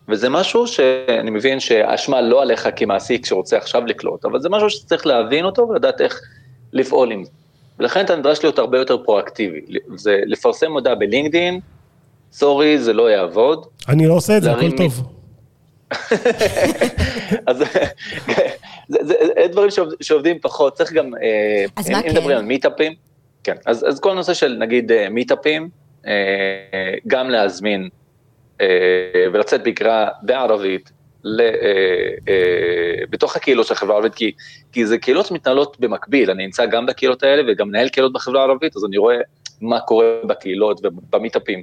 [0.09, 5.07] וזה משהו שאני מבין שהאשמה לא עליך כמעסיק שרוצה עכשיו לקלוט, אבל זה משהו שצריך
[5.07, 6.21] להבין אותו ולדעת איך
[6.73, 7.31] לפעול עם זה.
[7.79, 9.61] ולכן אתה נדרש להיות הרבה יותר פרואקטיבי.
[9.97, 11.61] זה לפרסם מודעה בלינקדאין,
[12.33, 13.67] סורי, זה לא יעבוד.
[13.88, 15.03] אני לא עושה את זה, הכל טוב.
[17.47, 17.57] אז
[18.88, 19.14] זה
[19.51, 22.09] דברים שעובדים פחות, צריך גם, אה, אז מה כן?
[22.09, 22.93] אם מדברים על מיטאפים,
[23.45, 25.69] כן, אז כל הנושא של נגיד אה, מיטאפים,
[26.07, 26.12] אה,
[27.07, 27.88] גם להזמין
[29.33, 30.90] ולצאת בקריאה בערבית,
[33.11, 34.33] בתוך הקהילות של החברה הערבית, כי,
[34.72, 38.77] כי זה קהילות שמתנהלות במקביל, אני נמצא גם בקהילות האלה וגם מנהל קהילות בחברה הערבית,
[38.77, 39.16] אז אני רואה
[39.61, 41.62] מה קורה בקהילות ובמיטאפים.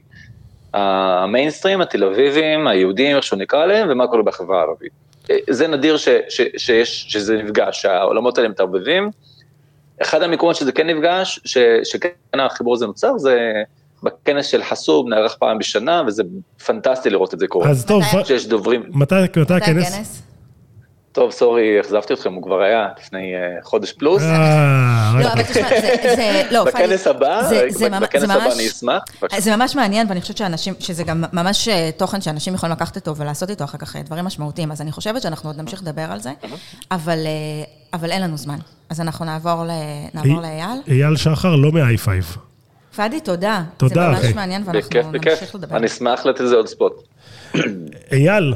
[0.73, 4.91] המיינסטרים, התל אביבים, היהודים, איך שהוא נקרא להם, ומה קורה בחברה הערבית.
[5.31, 9.09] אה, זה נדיר ש, ש, שיש, שזה נפגש, שהעולמות האלה מתערבבים.
[10.01, 13.63] אחד המקומות שזה כן נפגש, ש, שכן החיבור הזה נוצר, זה
[14.03, 16.23] בכנס של חסוב, נערך פעם בשנה, וזה
[16.65, 17.69] פנטסטי לראות את זה קורה.
[17.69, 18.83] אז טוב, שיש דוברים.
[18.89, 20.21] מתי, מתי הכנס?
[21.11, 24.21] טוב, סורי, אכזבתי אתכם, הוא כבר היה לפני uh, חודש פלוס.
[24.21, 25.67] אה, לא, אבל תשמע,
[26.15, 27.41] זה, לא, בכנס הבא,
[28.01, 29.03] בכנס הבא אני אשמח.
[29.37, 33.15] זה ממש מעניין, ואני חושבת שאנשים, שזה גם ממש אה, תוכן שאנשים יכולים לקחת איתו
[33.15, 36.31] ולעשות איתו אחר כך דברים משמעותיים, אז אני חושבת שאנחנו עוד נמשיך לדבר על זה,
[36.91, 38.57] אבל אין לנו זמן.
[38.89, 39.63] אז אנחנו נעבור
[40.41, 40.81] לאייל.
[40.87, 42.07] אייל שחר, לא מ-i5.
[43.01, 43.63] פאדי, תודה.
[43.77, 44.21] תודה, אחי.
[44.21, 45.77] זה ממש מעניין, ואנחנו נמשיך לדבר.
[45.77, 46.93] אני אשמח לתת לזה עוד ספוט.
[48.11, 48.53] אייל,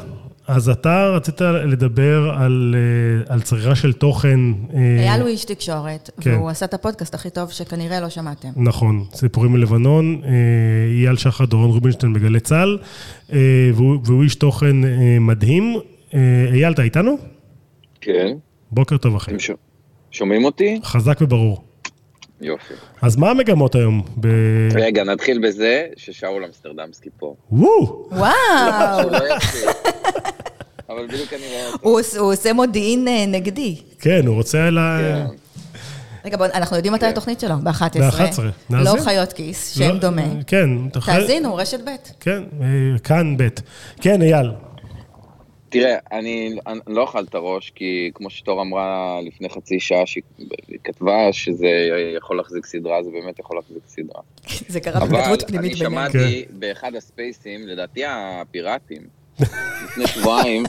[0.47, 4.39] אז אתה רצית לדבר על, אה, על צריכה של תוכן.
[4.73, 6.33] אה, אייל הוא איש תקשורת, כן.
[6.33, 8.47] והוא עשה את הפודקאסט הכי טוב שכנראה לא שמעתם.
[8.55, 10.29] נכון, סיפורים מלבנון, אה,
[11.01, 12.77] אייל שחר, דורון רובינשטיין בגלי צה"ל,
[13.73, 14.75] והוא, והוא איש תוכן
[15.19, 15.75] מדהים.
[16.53, 17.17] אייל, אתה איתנו?
[18.01, 18.33] כן.
[18.71, 19.31] בוקר טוב, אחי.
[20.11, 20.79] שומעים אותי?
[20.83, 21.64] חזק וברור.
[22.45, 22.73] יופי.
[23.01, 24.01] אז מה המגמות היום?
[24.17, 24.27] ב...
[24.75, 27.35] רגע, נתחיל בזה ששאול אמסטרדמסקי פה.
[27.51, 28.07] וואו!
[28.11, 29.09] וואו!
[29.09, 29.19] לא
[30.89, 32.19] אבל בדיוק אני רואה אותו.
[32.19, 33.75] הוא עושה מודיעין אה, נגדי.
[33.99, 34.79] כן, הוא רוצה ל...
[35.01, 35.25] כן.
[36.25, 37.09] רגע, בואו, אנחנו יודעים מתי כן.
[37.09, 37.99] התוכנית שלו, ב-11.
[37.99, 38.95] ב-11, נאזין.
[38.97, 40.21] לא חיות כיס, שם לא, דומה.
[40.47, 40.69] כן.
[41.05, 41.89] תאזינו, רשת ב'.
[42.19, 42.67] כן, אה,
[43.03, 43.47] כאן ב'.
[44.01, 44.51] כן, אייל.
[45.69, 50.23] תראה, אני, אני לא אוכל את הראש, כי כמו שתור אמרה לפני חצי שעה, שהיא
[50.83, 51.67] כתבה שזה
[52.17, 54.21] יכול להחזיק סדרה, זה באמת יכול להחזיק סדרה.
[54.73, 55.93] זה קרה בכתבות פנימית ביניהם.
[55.93, 56.59] אבל אני שמעתי כן.
[56.59, 59.01] באחד הספייסים, לדעתי הפיראטים,
[59.85, 60.63] לפני שבועיים,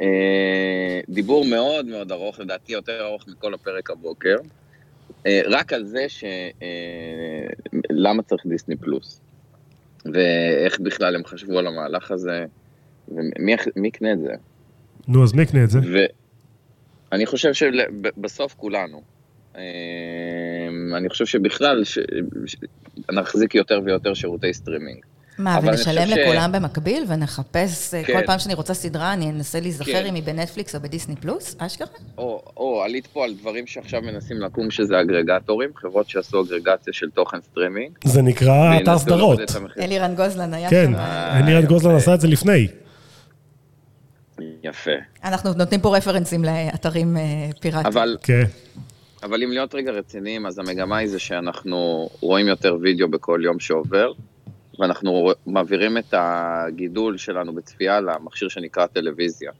[0.00, 4.36] אה, דיבור מאוד מאוד ארוך, לדעתי יותר ארוך מכל הפרק הבוקר,
[5.26, 6.24] אה, רק על זה ש...
[6.62, 7.46] אה,
[7.90, 9.20] למה צריך דיסני פלוס,
[10.12, 12.44] ואיך בכלל הם חשבו על המהלך הזה.
[13.08, 14.32] ומי יקנה את זה?
[15.08, 15.78] נו, אז מי יקנה את זה?
[17.12, 19.02] ואני חושב שבסוף כולנו.
[19.56, 19.62] אה,
[20.96, 21.98] אני חושב שבכלל, ש...
[22.46, 22.56] ש...
[23.12, 24.98] נחזיק יותר ויותר שירותי סטרימינג.
[25.38, 28.12] מה, אבל אני ונשלם חושב ש- לכולם במקביל ונחפש, אה, כן.
[28.20, 30.06] כל פעם שאני רוצה סדרה, אני אנסה להיזכר כן.
[30.06, 31.56] אם היא בנטפליקס או ב Disney Plus?
[31.58, 31.86] אשכרה?
[32.18, 37.10] או, או, עלית פה על דברים שעכשיו מנסים לקום, שזה אגרגטורים, חברות שעשו אגרגציה של
[37.10, 37.90] תוכן סטרימינג.
[38.04, 39.40] זה נקרא אתר סדרות.
[39.80, 40.94] אלירן גוזלן היה כן, שם.
[40.94, 41.68] אה, אלירן יפה.
[41.68, 42.68] גוזלן עשה את זה לפני.
[44.64, 44.90] יפה.
[45.24, 47.22] אנחנו נותנים פה רפרנסים לאתרים אה,
[47.60, 47.86] פיראטיים.
[47.86, 48.42] אבל, כן.
[49.22, 53.60] אבל אם להיות רגע רציניים, אז המגמה היא זה שאנחנו רואים יותר וידאו בכל יום
[53.60, 54.12] שעובר,
[54.78, 59.50] ואנחנו מעבירים את הגידול שלנו בצפייה למכשיר שנקרא טלוויזיה.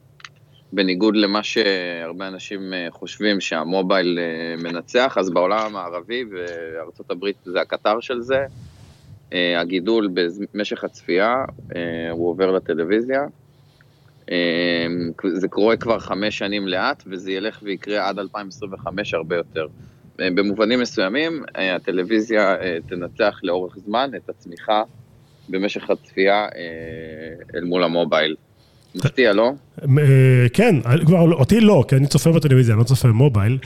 [0.73, 7.61] בניגוד למה שהרבה אנשים אה, חושבים שהמובייל אה, מנצח, אז בעולם המערבי, וארצות הברית זה
[7.61, 8.45] הקטר של זה,
[9.57, 10.09] הגידול
[10.53, 11.45] במשך הצפייה,
[12.11, 13.25] הוא עובר לטלוויזיה.
[14.31, 14.87] אה,
[15.33, 19.67] זה קורה כבר חמש שנים לאט, וזה ילך ויקרה עד 2025 הרבה יותר.
[20.19, 24.83] אה, במובנים מסוימים, אה, הטלוויזיה אה, תנצח לאורך זמן את הצמיחה
[25.49, 26.49] במשך הצפייה אה,
[27.55, 28.35] אל מול המובייל.
[28.95, 29.51] מפתיע, לא?
[29.81, 33.57] אה, כן, כבר אותי לא, כי אני צופה בטלוויזיה, אני לא צופה במובייל,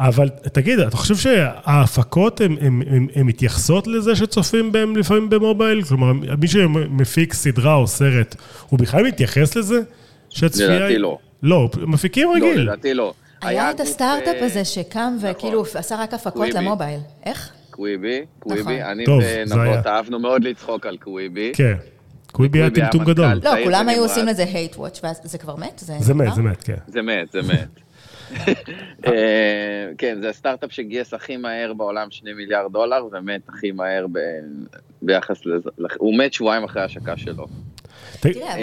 [0.00, 5.82] אבל תגיד, אתה חושב שההפקות הן מתייחסות לזה שצופים בהם לפעמים במובייל?
[5.82, 8.36] כלומר, מי שמפיק סדרה או סרט,
[8.68, 9.80] הוא בכלל מתייחס לזה?
[10.34, 11.18] שהצפייה היא- לדעתי לא.
[11.42, 12.60] לא, מפיקים לא, רגיל.
[12.60, 13.14] לדעתי לא.
[13.42, 16.58] היה את הסטארט-אפ אה, הזה שקם וכאילו עשה רק הפקות קוויבי.
[16.58, 17.00] למובייל.
[17.26, 17.50] איך?
[17.70, 18.52] קוויבי, נכון.
[18.62, 19.86] קוויבי, אני טוב, זה ונבות.
[19.86, 21.52] אהבנו מאוד לצחוק על קוויבי.
[21.54, 21.74] כן.
[22.32, 23.26] קוויבי היה טמטום גדול.
[23.34, 23.48] מנכ"ל.
[23.58, 24.02] לא, כולם היו.
[24.02, 25.78] עושים לזה hate watch, וזה כבר מת?
[25.78, 26.34] זה מת?
[26.34, 26.74] זה מת, כן.
[26.86, 27.68] זה מת, זה מת.
[29.06, 29.12] אה,
[29.98, 34.06] כן, זה הסטארט-אפ שגייס הכי מהר בעולם שני מיליארד דולר, ומת הכי מהר
[35.02, 35.68] ביחס לזה.
[35.98, 37.46] הוא מת שבועיים אחרי ההשקה שלו.
[38.22, 38.54] תראה,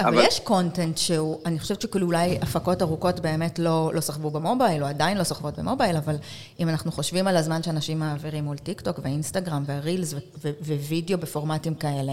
[0.00, 4.30] אבל אה, יש, content שהוא, אני חושבת שכאילו אולי הפקות ארוכות באמת לא, לא סחבו
[4.30, 6.16] ב mobile, או עדיין לא סוחבות ב mobile, אבל
[6.60, 10.14] אם אנחנו חושבים על הזמן שאנשים מעבירים מול TikTok ו Instagram וה Reels
[10.60, 12.12] ווידאו בפורמטים כאלה,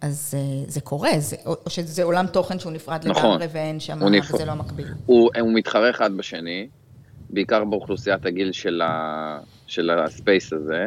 [0.00, 3.24] אז uh, זה קורה, זה, או שזה עולם תוכן שהוא נפרד נכון.
[3.24, 4.34] לגמרי ואין שם, נפרד.
[4.34, 4.86] וזה לא מקביל.
[5.06, 6.68] הוא, הוא מתחרה אחד בשני,
[7.30, 10.86] בעיקר באוכלוסיית הגיל של, ה, של ה space הזה.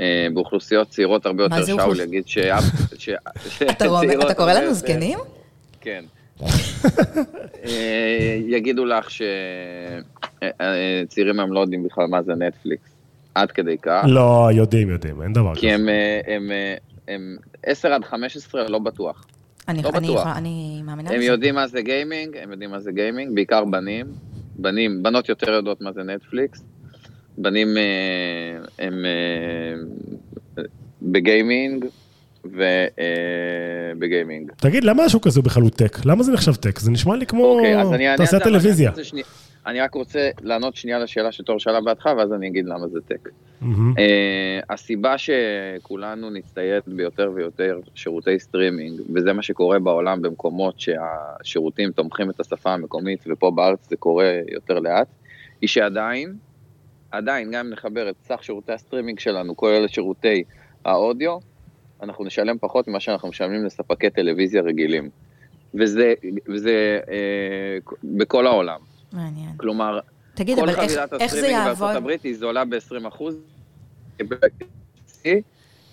[0.00, 2.64] אה, באוכלוסיות צעירות הרבה יותר, שאול יגיד שאף...
[2.98, 3.10] ש-
[3.62, 3.86] אתה,
[4.36, 5.18] קורא לנו זקנים?
[5.80, 6.04] כן.
[7.64, 7.68] אה,
[8.46, 10.04] יגידו לך שצעירים
[11.40, 12.88] היום לא יודעים בכלל מה זה נטפליקס,
[13.34, 14.04] עד כדי כך.
[14.08, 15.60] לא, יודעים, יודעים, אין דבר כזה.
[15.60, 16.74] כי הם, אה, הם, אה,
[17.08, 19.26] הם 10 עד 15 לא בטוח.
[19.68, 20.26] אני, לא אני, בטוח.
[20.36, 21.22] אני מאמינה הם.
[21.22, 24.06] יודעים מה זה גיימינג, הם יודעים מה זה גיימינג, בעיקר בנים.
[24.58, 26.62] בנים, בנות יותר יודעות מה זה נטפליקס.
[27.38, 27.82] בנים אה,
[28.78, 29.74] הם אה,
[31.02, 31.84] בגיימינג
[33.94, 34.52] ובגיימינג.
[34.56, 35.98] תגיד, למה השוק הזה בכלל הוא tech?
[36.04, 36.78] למה זה נחשב tech?
[36.78, 37.74] זה נשמע לי כמו אוקיי,
[38.16, 38.92] תעשיית זה, אבל טלוויזיה.
[39.66, 43.28] אני רק רוצה לענות שנייה לשאלה שתור שאלה בהתחלה, ואז אני אגיד למה זה tech.
[43.98, 52.30] אה, הסיבה שכולנו נצטייד ביותר ויותר שירותי סטרימינג, וזה מה שקורה בעולם במקומות שהשירותים תומכים
[52.30, 55.08] את השפה המקומית, ופה בארץ זה קורה יותר לאט,
[55.60, 56.34] היא שעדיין,
[57.10, 60.44] עדיין, גם אם נחבר את סך שירותי הסטרימינג שלנו, כולל שירותי
[60.84, 61.38] האודיו,
[62.02, 65.10] אנחנו נשלם פחות ממה שאנחנו משלמים לספקי טלוויזיה רגילים.
[65.74, 66.14] וזה,
[66.48, 68.80] וזה אה, בכל העולם.
[69.12, 69.50] מעניין.
[69.56, 70.00] כלומר,
[70.34, 71.64] תגיד, כל חבילת הסטרימינג?
[71.64, 73.08] בארצות הברית היא זולה ב-20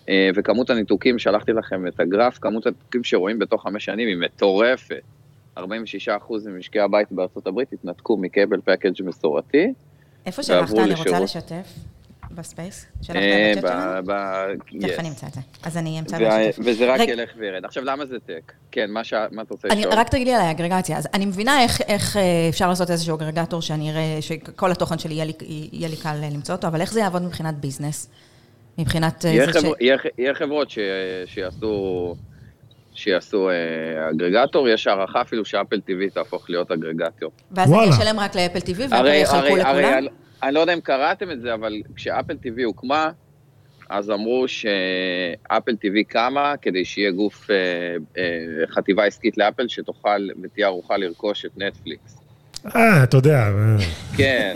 [0.09, 5.01] אה, וכמות הניתוקים, שלחתי לכם את הגרף, כמות הניתוקים שרואים בתוך חמש שנים היא מטורפת.
[5.57, 5.61] 46%
[6.45, 9.73] ממשקי הבית בארצות הברית התנתקו מכבל package מסורתי.
[10.25, 10.73] איפה שלחת?
[10.79, 11.19] אני רוצה.
[11.19, 11.73] לשתף
[12.31, 12.85] ב space.
[13.01, 13.19] שלחת
[13.57, 14.87] בצ'אט שלנו?
[14.87, 14.99] תכף.
[14.99, 15.41] אני אמצא את זה.
[15.63, 16.61] אז אני אמצא וה- ואשתף.
[16.65, 16.99] וזה רק.
[17.07, 17.65] ילך וירד.
[17.65, 18.51] עכשיו, למה זה tech?
[18.71, 19.93] כן, מה שה- מה את רוצה לשאול?
[19.93, 20.97] רק תגידי על האגרגציה.
[20.97, 25.13] אז אני מבינה איך, איך אה, אפשר לעשות איזשהו aggregator שאני אראה, שכל התוכן שלי
[25.13, 25.33] יהיה לי,
[25.89, 28.09] לי קל אה, למצוא אותו, אבל איך זה יעבוד מבחינת ביזנס?
[28.77, 29.63] מבחינת אה, יהיה זה ש...
[30.17, 30.79] יהיה חברות ש-
[31.25, 32.15] שיעשו...
[32.95, 37.31] שיעשו אה, aggregator, יש הערכה אפילו שאפל TV תהפוך להיות aggregator.
[37.51, 37.91] ואז אני וואלה.
[37.91, 39.97] אשלם רק לאפל TV ואפל יחלקו הרי, הרי, לכולם?
[39.97, 40.07] אני,
[40.43, 43.11] אני לא יודע אם קראתם את זה, אבל כשאפל TV הוקמה,
[43.89, 47.55] אז אמרו שאפל TV קמה כדי שיהיה גוף, אה,
[48.17, 52.25] אה, חטיבה עסקית לאפל, שתוכל ותהיה ערוכה לרכוש את נטפליקס.
[52.75, 53.37] אה, אתה יודע.
[53.37, 53.77] אה,
[54.17, 54.55] כן.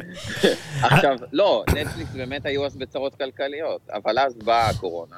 [0.90, 5.16] עכשיו, לא, נטפליקס באמת היו אז בצרות כלכליות, אבל אז באה הקורונה,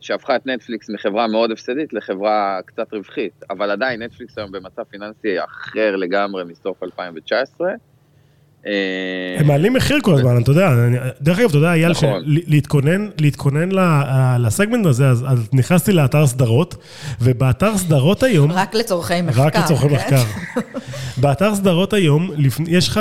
[0.00, 5.44] שהפכה את נטפליקס מחברה מאוד הפסדית לחברה קצת רווחית, אבל עדיין נטפליקס היום במצב פיננסי
[5.44, 7.68] אחר לגמרי מסוף 2019,
[8.66, 12.22] אה, הם מעלים מחיר כל הזמן, אתה יודע, אני- דרך אגב, אתה יודע, אייל, נכון.
[13.18, 16.76] להתכונן, אה, לסגמנט הזה, אז נכנסתי לאתר סדרות,
[17.20, 19.42] ובאתר סדרות היום, רק לצורכי מחקר.
[19.42, 19.94] רק לצורכי כן?
[19.94, 20.22] מחקר.
[21.22, 22.30] באתר סדרות היום,
[22.68, 23.00] יש לך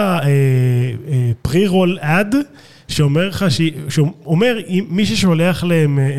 [1.42, 2.36] פרי-רול אד,
[2.90, 4.58] שאומר לך, ש- שאומר,
[4.90, 6.10] מי ששולח להם אה, אה,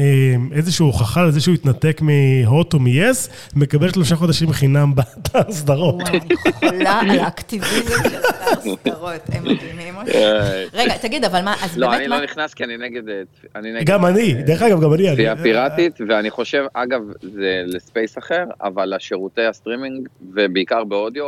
[0.56, 5.94] איזושהי הוכחה לזה שהוא התנתק מהוט או מ-yes, מקבל שלושה חודשים חינם באתר סדרות.
[6.02, 7.70] וואי, אני חולה על האקטיביזם
[8.10, 10.10] של אתר סדרות, הם מדהימים אותי.
[10.74, 12.18] רגע, תגיד, אבל מה, אז לא, באמת אני מה...
[12.18, 13.08] לא נכנס כי אני נגד...
[13.08, 13.22] אה,
[13.56, 15.10] אני נגד גם אני, דרך אגב, גם אני.
[15.12, 21.24] צפייה אני- פיראטית, ואני חושב, אגב, זה ל space אחר, אבל השירותי הסטרימינג, ובעיקר באודיו,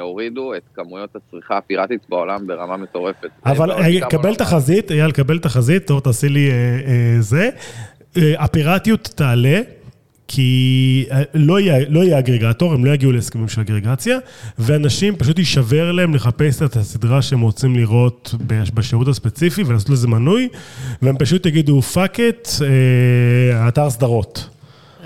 [0.00, 3.28] הורידו את כמויות הצריכה הפיראטית בעולם ברמה מטורפת.
[3.46, 4.34] אבל אה, אה, קבל.
[4.34, 7.50] תחזית, אייל, קבל תחזית, טוב, תעשי לי אה, אה, זה.
[8.16, 9.60] אה, הפיראטיות תעלה,
[10.28, 14.18] כי אה, לא יהיה, לא יהיה aggregator, הם לא יגיעו להסכמים של אגרגציה,
[14.58, 20.08] ואנשים פשוט יישבר להם לחפש את הסדרה שהם רוצים לראות בש- בשירות הספציפי ולעשות לזה
[20.08, 20.48] מנוי,
[21.02, 22.48] והם פשוט יגידו, fuck it,
[23.54, 24.48] האתר סדרות.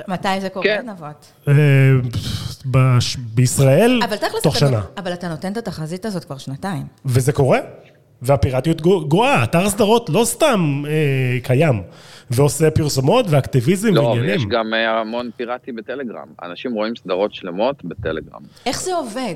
[0.08, 0.90] מתי זה קורה, כן.
[0.90, 1.32] נבות?
[1.48, 1.54] אה,
[2.66, 4.00] בש- בישראל,
[4.42, 4.80] תוך שנה.
[4.98, 6.82] אבל אתה נותן את התחזית הזאת כבר שנתיים.
[7.04, 7.58] וזה קורה,
[8.22, 10.92] והפיראטיות גואה, אתר סדרות לא סתם אה,
[11.42, 11.82] קיים,
[12.30, 14.34] ועושה פרסומות ואקטיביזם לא, ועניינים.
[14.36, 16.26] יש גם אה, המון פיראטי בטלגרם.
[16.42, 18.40] אנשים רואים סדרות שלמות בטלגרם.
[18.66, 19.34] איך זה עובד?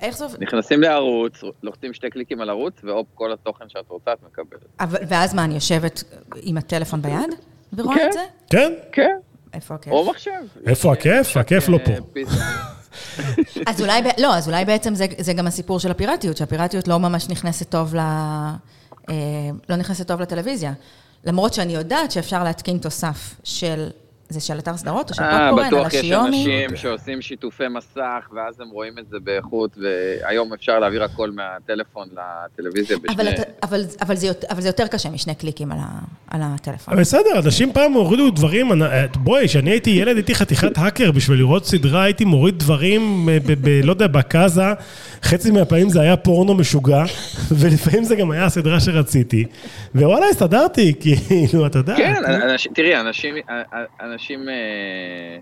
[0.00, 0.42] איך זה עובד?
[0.42, 1.32] נכנסים לערוץ,
[1.62, 4.60] לוחצים שתי קליקים על ערוץ, והופ, כל התוכן שאת רוצה את מקבלת.
[4.80, 6.04] אבל- ואז מה, אני יושבת
[6.42, 7.30] עם הטלפון ביד
[7.76, 8.06] ורואה כן.
[8.08, 8.20] את זה?
[8.50, 8.72] כן?
[8.92, 9.16] כן,
[9.54, 9.92] איפה הכיף?
[9.92, 10.30] או מחשב.
[10.66, 11.36] איפה הכיף?
[11.36, 11.90] הכיף לא פה.
[11.94, 16.88] אה, פיס- אז אולי, לא, אז אולי בעצם זה, זה גם הסיפור של הפיראטיות, שהפיראטיות
[16.88, 17.98] לא ממש נכנסת טוב ל...
[17.98, 19.14] אה,
[19.68, 20.72] לא נכנסת טוב לטלוויזיה.
[21.24, 23.88] למרות שאני יודעת שאפשר להתקין תוסף של...
[24.30, 26.12] זה של אתר סדרות או של אה, פופקורן, בטוח יש?
[26.12, 27.98] אנשים שעושים שיתופי מסך,
[28.36, 33.44] ואז הם רואים את זה באיכות, והיום אפשר להעביר הכל מהטלפון לטלוויזיה אבל, בשני...
[33.62, 35.86] אבל, אבל, זה, יותר- אבל זה יותר קשה משני קליקים על, ה,
[36.30, 36.94] על הטלפון.
[36.94, 38.84] אבל בסדר, אנשים פעם הורידו דברים, אני-
[39.16, 43.52] בואי, כשאני הייתי ילד הייתי חתיכת האקר, בשביל לראות סדרה הייתי מוריד דברים, אה, ב-
[43.68, 44.62] ב- לא יודע, בקאזה,
[45.22, 47.04] חצי מהפעמים זה היה פורנו משוגע,
[47.58, 49.44] ולפעמים זה גם היה הסדרה שרציתי,
[49.94, 51.96] ווואלה, הסתדרתי, כאילו, אתה יודע.
[51.96, 53.34] כן, אנשים, תראי, אנשים,
[54.00, 55.38] אנשים אה,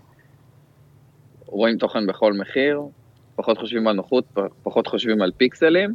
[1.47, 2.83] רואים תוכן בכל מחיר,
[3.37, 4.25] פחות חושבים על נוחות,
[4.63, 5.95] פחות חושבים על פיקסלים,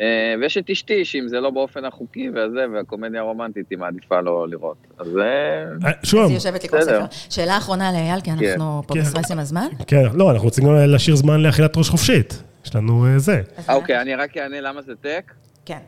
[0.00, 4.48] אה, ויש את אשתי, שאם זה לא באופן החוקי וזה, והקומדיה הרומנטית, היא מעדיפה לא
[4.48, 4.76] לראות.
[4.98, 5.64] אז זה...
[5.84, 6.80] אה, שוב, אז היא יושבת לקרוא.
[6.80, 7.04] ספר.
[7.30, 9.00] שאלה אחרונה לאייל, כי אנחנו פה כן.
[9.00, 9.66] בסטרס עם הזמן.
[9.86, 12.42] כן, לא, אנחנו רוצים גם להשאיר זמן לאכילת ראש חופשית.
[12.64, 13.42] יש לנו אה, זה.
[13.68, 15.32] אה, אוקיי, אני רק אענה למה זה tech,
[15.64, 15.78] כן.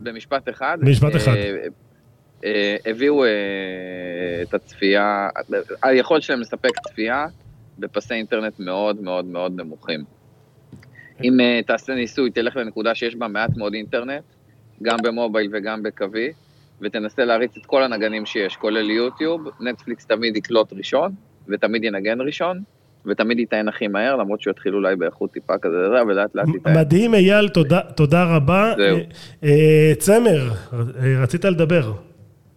[0.00, 0.78] במשפט אחד.
[0.80, 1.32] במשפט אחד.
[1.32, 1.66] אה,
[2.44, 3.28] אה, הביאו אה,
[4.42, 5.28] את הצפייה,
[5.82, 7.26] היכולת שלהם לספק צפייה
[7.78, 10.04] בפסי אינטרנט מאוד מאוד מאוד נמוכים.
[11.24, 14.24] אם אה, תעשה ניסוי, תלך לנקודה שיש בה מעט מאוד אינטרנט,
[14.82, 16.32] גם במובייל וגם בקווי,
[16.80, 21.12] ותנסה להריץ את כל הנגנים שיש, כולל יוטיוב, נטפליקס תמיד יקלוט ראשון,
[21.48, 22.62] ותמיד ינגן ראשון,
[23.10, 26.78] ותמיד יטען הכי מהר, למרות שהוא יתחיל אולי באיכות טיפה כזה, זה, ולאט לאט יטען.
[26.78, 28.72] מדהים, אייל, תודה- תודה רבה.
[28.76, 28.96] זהו.
[28.98, 29.02] אה,
[29.44, 31.92] אה, צמר, אה, רצית לדבר.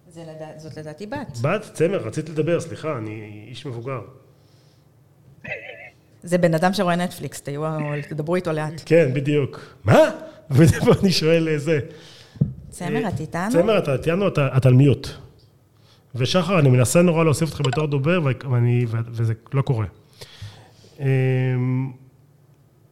[0.09, 1.37] זה לדע- זאת לדעתי בת.
[1.41, 3.99] בת, צמר, רצית לדבר, סליחה, אני איש מבוגר.
[6.23, 7.63] זה בן אדם שרואה נטפליקס, תהיו,
[8.09, 8.81] תדברו איתו לאט.
[8.85, 9.59] כן, בדיוק.
[9.83, 9.99] מה?
[10.55, 11.79] ופה אני שואל איזה...
[12.69, 13.51] צמר, את איתנו?
[13.51, 15.07] צמר, אתה איתנו, אתה על מיוט.
[16.15, 18.19] ושחר, אני מנסה נורא להוסיף אותך בתור דובר,
[18.51, 19.85] ואני, וזה לא קורה.
[21.01, 21.91] אמ,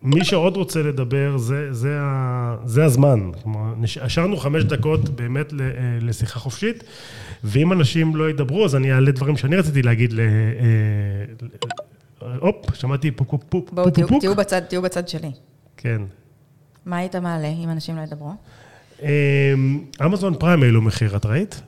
[0.01, 3.31] מי שעוד רוצה לדבר, זה, זה, ה, זה הזמן.
[3.43, 5.57] כלומר, השארנו חמש דקות באמת אה,
[6.01, 6.83] לשיחה חופשית,
[7.43, 10.19] ואם אנשים לא ידברו, אז אני אעלה דברים שאני רציתי להגיד ל...
[10.19, 10.25] אה,
[11.41, 11.47] ל-
[12.39, 14.07] הופ, שמעתי פוק פוק פוק בואו, תהיו-.
[14.19, 15.31] תהיו בצד- תהיו בצד שלי.
[15.77, 16.01] כן.
[16.85, 18.31] מה היית מעלה אם אנשים לא ידברו?
[19.01, 19.07] אמ,
[20.05, 21.61] אמזון פריים העלו מחיר, את ראית?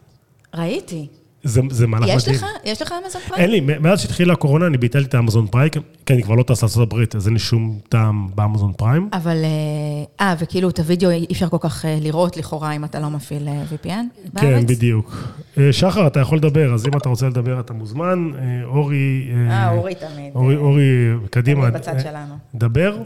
[0.56, 1.08] ראיתי.
[1.44, 2.18] זה, זה מהלך מדהים.
[2.18, 2.46] יש לך?
[2.64, 3.44] יש לך אמזון פריים?
[3.44, 5.70] אין לי, מאז שהתחילה הקורונה אני ביטלתי את האמזון פריים,
[6.06, 9.10] כי אני כבר לא טס לארצות הברית, אז אין לי שום טעם באמזון פריים.
[9.14, 13.00] אבל, אה, אה, וכאילו את הוידאו אי אפשר כל כך אה, לראות לכאורה אם אתה
[13.00, 13.90] לא מפעיל אה, VPN
[14.34, 14.44] בארץ?
[14.44, 15.16] כן, בדיוק.
[15.58, 18.32] אה, שחר, אתה יכול לדבר, אז אם אתה רוצה לדבר, אתה מוזמן.
[18.38, 19.32] אה, אורי...
[19.50, 20.32] אה, אורי תמיד.
[20.36, 20.84] אורי, אה, אורי,
[21.30, 21.62] קדימה.
[21.62, 22.36] תמיד בצד אה, שלנו.
[22.56, 22.98] דבר.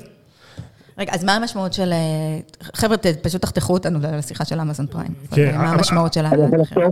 [0.97, 1.93] רגע, אז מה המשמעות של...
[1.93, 2.39] אה,
[2.73, 5.11] חבר'ה, פשוט תחתכו אותנו לשיחה של אמזון פריים.
[5.31, 6.89] כן, מה המשמעות של המחיר?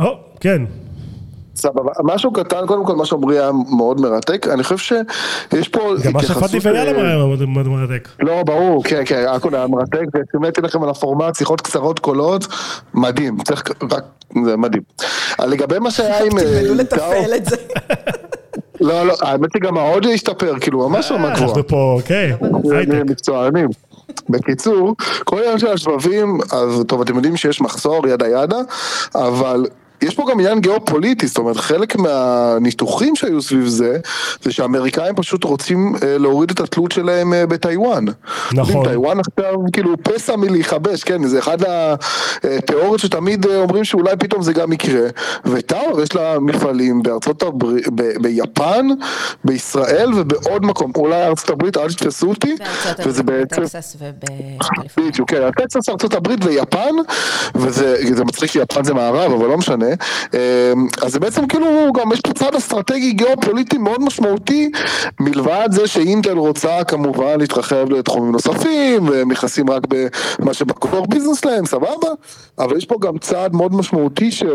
[0.00, 0.62] או, כן.
[1.56, 1.92] סבבה.
[2.04, 4.46] משהו קטן, קודם כל, מה שעמרי היה מאוד מרתק.
[4.52, 4.76] אני חושב
[5.50, 6.22] שיש פה גם מה.
[6.22, 8.08] שפאדי ויאללה אה, היה מאוד מרתק.
[8.20, 12.46] לא, ברור, כן, כן, הכל היה מרתק, והצמאתי לכם על הפורמט, שיחות קצרות קולות,
[12.94, 14.04] מדהים, צריך רק,
[14.46, 14.82] זה מדהים.
[15.46, 16.32] לגבי מה שהיה עם...
[16.38, 17.56] אה, תלמדו טאו- לתפעל את זה.
[18.80, 21.48] לא, לא, האמת שגם האודיו השתפר, כאילו, ממש רמה אה, גבוהה.
[21.48, 22.32] אנחנו פה, אוקיי,
[22.70, 22.94] הייטק.
[23.10, 23.68] מקצוענים.
[24.28, 24.94] בקיצור,
[25.24, 28.58] כל העניין של השבבים, אז טוב, אתם יודעים שיש מחסור, ידה ידה,
[29.14, 29.66] אבל
[30.02, 33.98] יש פה גם עניין גיאופוליטי, זאת אומרת, חלק מהניתוחים שהיו סביב זה,
[34.42, 38.04] זה שהאמריקאים פשוט רוצים אה, להוריד את התלות שלהם אה, בטיוואן.
[38.52, 38.88] נכון.
[38.88, 41.58] טיוואן עכשיו כאילו פסע מלהיכבש, כן, זה אחד
[42.42, 45.08] התיאוריות שתמיד אה, אומרים שאולי פתאום זה גם יקרה.
[45.44, 48.86] וטאוור יש לה מפעלים בארצות הברית, ב- ביפן,
[49.44, 53.62] בישראל ובעוד מקום, אולי ארצות הברית, אל תתפסו אותי, בארצות וזה הברית, בעצם...
[53.62, 54.90] בטקסס ובקליפורניה.
[54.96, 56.94] בדיוק, כן, טקסס, ארצות הברית ויפן,
[57.54, 59.89] וזה זה מצחיק כי יפן זה מערב, אבל לא משנה.
[60.34, 60.38] אמ,
[61.02, 61.66] אז זה בעצם כאילו,
[62.00, 64.70] גם יש פה צד אסטרטגי גיאופוליטי מאוד משמעותי,
[65.20, 71.66] מלבד זה שאינטל רוצה כמובן להתרחב לתחומים נוספים, והם נכנסים רק במה שבקור ביזנס להם,
[71.66, 72.08] סבבה,
[72.58, 74.42] אבל יש פה גם צעד מאוד משמעותי ש...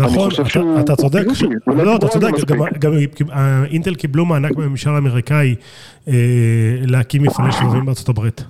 [0.00, 1.22] נכון, אתה- שהוא- אתה צודק,
[1.66, 2.28] ולא לא, אתה צודק,
[2.78, 2.92] גם-
[3.32, 5.54] אה, אינטל קיבלו מענק מהממשל האמריקאי
[6.08, 6.12] אה,
[6.86, 8.44] להקים מפעלי שבבים בארצות הברית.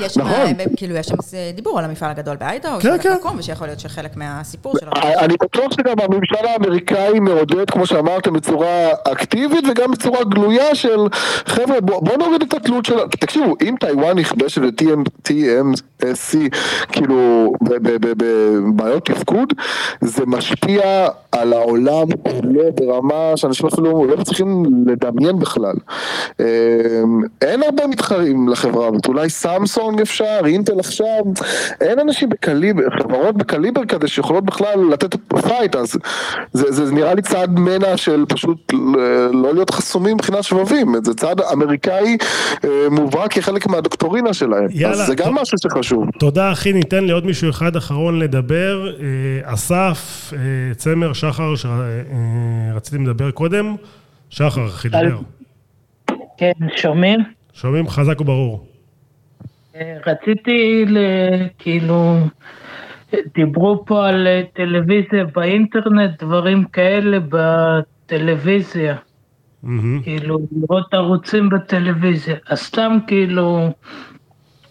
[0.00, 0.34] יש שם, נכון.
[0.46, 1.14] הם- כאילו, יש שם
[1.54, 3.12] דיבור על המפעל הגדול באיידאו, כן, כן.
[3.14, 4.90] לקום, ושיכול להיות שחלק מהסיפור שלו.
[5.18, 8.68] אני בטוח שגם הממשל האמריקאי מעודד, כמו שאמרתם, בצורה
[9.12, 10.98] אקטיבית וגם בצורה גלויה של
[11.46, 12.94] חבר'ה, בוא, בוא נוריד את התלות של...
[13.20, 16.36] תקשיבו, אם טיוואן נכבשת ל-TMC,
[16.92, 19.52] כאילו, ב- ב- ב- בבעיות תפקוד,
[20.00, 20.82] זה משפיע
[21.32, 25.74] על העולם כולו ברמה שאנשים אפילו לא מצליחים לדמיין בכלל.
[26.40, 26.44] אמ,
[27.42, 29.30] אין הרבה מתחרים לחברה הזאת, אולי
[29.66, 31.22] סמסונג אפשר, אינטל עכשיו,
[31.80, 35.96] אין אנשים בקליבר, חברות בקליבר כזה שיכולות בכלל לתת fight, אז
[36.52, 38.72] זה, זה נראה לי צעד מנע של פשוט
[39.32, 42.16] לא להיות חסומים מבחינת שבבים, זה צעד אמריקאי
[42.64, 45.34] אה, מובהק כחלק מהדוקטורינה שלהם, יאללה, אז זה גם.
[45.34, 46.04] משהו שחשוב.
[46.18, 48.86] תודה אחי, ניתן לעוד מישהו אחד אחרון לדבר.
[49.00, 53.76] אה, אסף, אה, צמר, שחר, שרציתם לדבר קודם.
[54.30, 55.18] שחר, אחי, דבר.
[56.38, 57.20] כן, שומעים?
[57.52, 58.73] שומעים חזק וברור.
[59.74, 60.84] אה, רציתי.
[61.58, 62.16] כאילו,
[63.34, 68.96] דיברו פה על אה, טלוויזיה באינטרנט, דברים כאלה בטלוויזיה,
[69.62, 70.02] מהמם.
[70.02, 72.36] כאילו, לראות ערוצים בטלוויזיה.
[72.48, 73.68] אז סתם כאילו,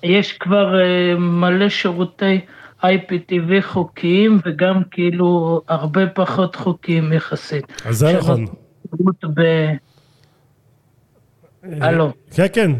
[0.04, 2.40] יש כבר אה, מלא שירותי
[2.84, 7.82] IPTV חוקיים, וגם כאילו הרבה פחות חוקיים יחסית.
[7.86, 8.46] אז זה נכון.
[9.36, 9.42] ב...
[11.82, 12.12] הלו.
[12.36, 12.72] כן, כן.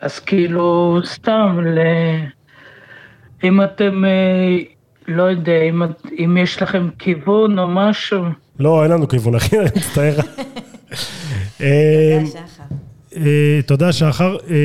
[0.00, 1.78] אז כאילו, סתם, ל...
[3.44, 4.58] אם אתם, אה,
[5.08, 8.24] לא יודע, אם, את- אם יש לכם כיוון או משהו,
[8.58, 10.16] לא, אין לנו כיוון, אחי, אני מצטער.
[11.60, 12.62] אה, השחר.
[12.62, 12.76] אה,
[13.66, 14.36] תודה, שחר.
[14.50, 14.56] אה,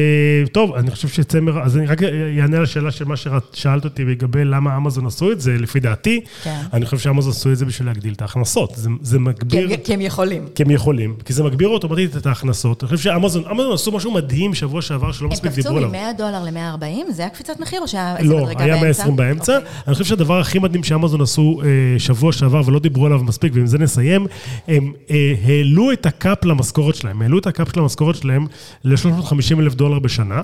[0.51, 2.03] טוב, אני חושב שצמר, אז אני רק
[2.39, 6.19] אענה על השאלה של מה ששאלת אותי לגבי למה אמזון עשו את זה, לפי דעתי.
[6.43, 6.59] כן.
[6.73, 8.71] אני חושב שאמזון עשו את זה בשביל להגדיל את ההכנסות.
[8.75, 9.69] זה- זה כי מגביר...
[9.71, 10.45] הם- כי הם יכולים.
[10.55, 12.83] כי הם יכולים, כי זה מגביר אוטומטית את ההכנסות.
[12.83, 15.89] אני חושב שאמזון, אמזון עשו משהו מדהים שבוע שעבר שלא הם מספיק קפצו דיברו עליו.
[15.89, 17.11] מ-100 דולר ל-140?
[17.13, 19.03] זה היה קפיצת מחיר או שהיה איזה לא, מדרגה היה באמצע?
[19.03, 19.55] 120 באמצע.
[19.57, 19.69] אוקיי.
[19.87, 21.67] אני חושב שהדבר הכי מדהים שאמזון עשו אה,
[21.99, 24.27] שבוע שעבר ולא דיברו עליו מספיק, ועם זה נסיים,
[24.67, 28.32] הם אה, העלו את ה cap למשכורת שלהם, העלו את ה cap של המשכורת שלהם
[28.83, 30.41] ל-350 אלף דולר בשנה,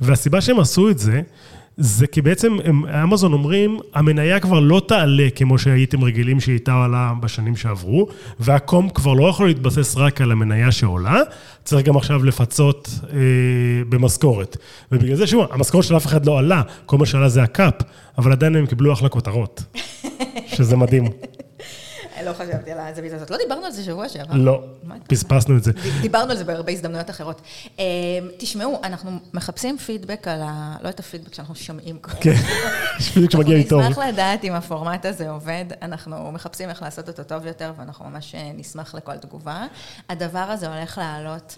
[0.00, 1.20] והסיבה שהם עשו את זה,
[1.76, 6.72] זה כי בעצם הם, אמזון אומרים, המניה כבר לא תעלה כמו שהייתם רגילים שהיא הייתה
[6.72, 8.08] עולה בשנים שעברו,
[8.40, 11.20] והקום כבר לא יכול להתבסס רק על המניה שעולה,
[11.64, 13.18] צריך גם עכשיו לפצות אה,
[13.88, 14.56] במשכורת.
[14.92, 17.74] ובגלל זה, שוב, המשכורת של אף אחד לא עלה, כל מה שעלה זה הקאפ,
[18.18, 19.62] אבל עדיין הם קיבלו אחלה כותרות,
[20.54, 21.04] שזה מדהים.
[22.24, 23.30] לא חשבתי על הזווית הזאת.
[23.30, 24.34] לא דיברנו על זה שבוע שעבר.
[24.34, 24.64] לא?
[25.08, 25.72] פספסנו את זה.
[26.00, 27.40] דיברנו על זה בהרבה הזדמנויות אחרות.
[27.78, 27.84] אה,
[28.38, 30.76] תשמעו, אנחנו מחפשים פידבק על ה...
[30.82, 32.34] לא את הפידבק שאנחנו שומעים כל כן,
[33.16, 33.80] בדיוק כשמגיע לי טוב.
[33.80, 38.04] אנחנו נשמח לדעת אם הפורמט הזה עובד, אנחנו מחפשים איך לעשות אותו טוב יותר, ואנחנו
[38.04, 39.66] ממש אה, נשמח לכל תגובה.
[40.08, 41.56] הדבר הזה הולך לעלות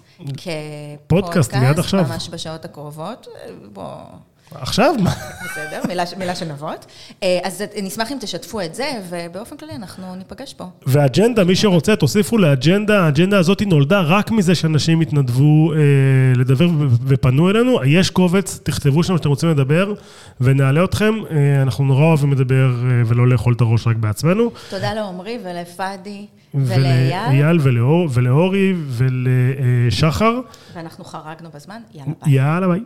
[1.07, 1.55] כפודקאסט.
[1.93, 3.29] ממש בשעות הקרובות.
[3.35, 3.95] אה, בוא...
[4.55, 4.95] עכשיו?
[5.45, 6.87] בסדר, מילה, מילה של נבות.
[7.23, 10.65] אה, אז נשמח אם תשתפו את זה, ובאופן כללי אנחנו ניפגש פה.
[10.87, 15.79] ואג'נדה, מי שרוצה, תוסיפו לאג'נדה, האג'נדה הזאת נולדה רק מזה שאנשים התנדבו אה,
[16.37, 16.69] לדבר
[17.07, 17.85] ופנו אלינו.
[17.85, 19.95] יש קובץ, תכתבו שם שאתם רוצים לדבר,
[20.41, 21.15] ונעלה אתכם.
[21.31, 24.51] אה, אנחנו נורא אוהבים לדבר אה, ולא לאכול את הראש רק בעצמנו.
[24.71, 30.41] תודה לעומרי ולפאדי ולאייל, ולאייל ולאור, ולאורי ולשחר.
[30.75, 32.35] ואנחנו חרגנו בזמן, יאללה ביי.
[32.35, 32.81] יאללה ביי.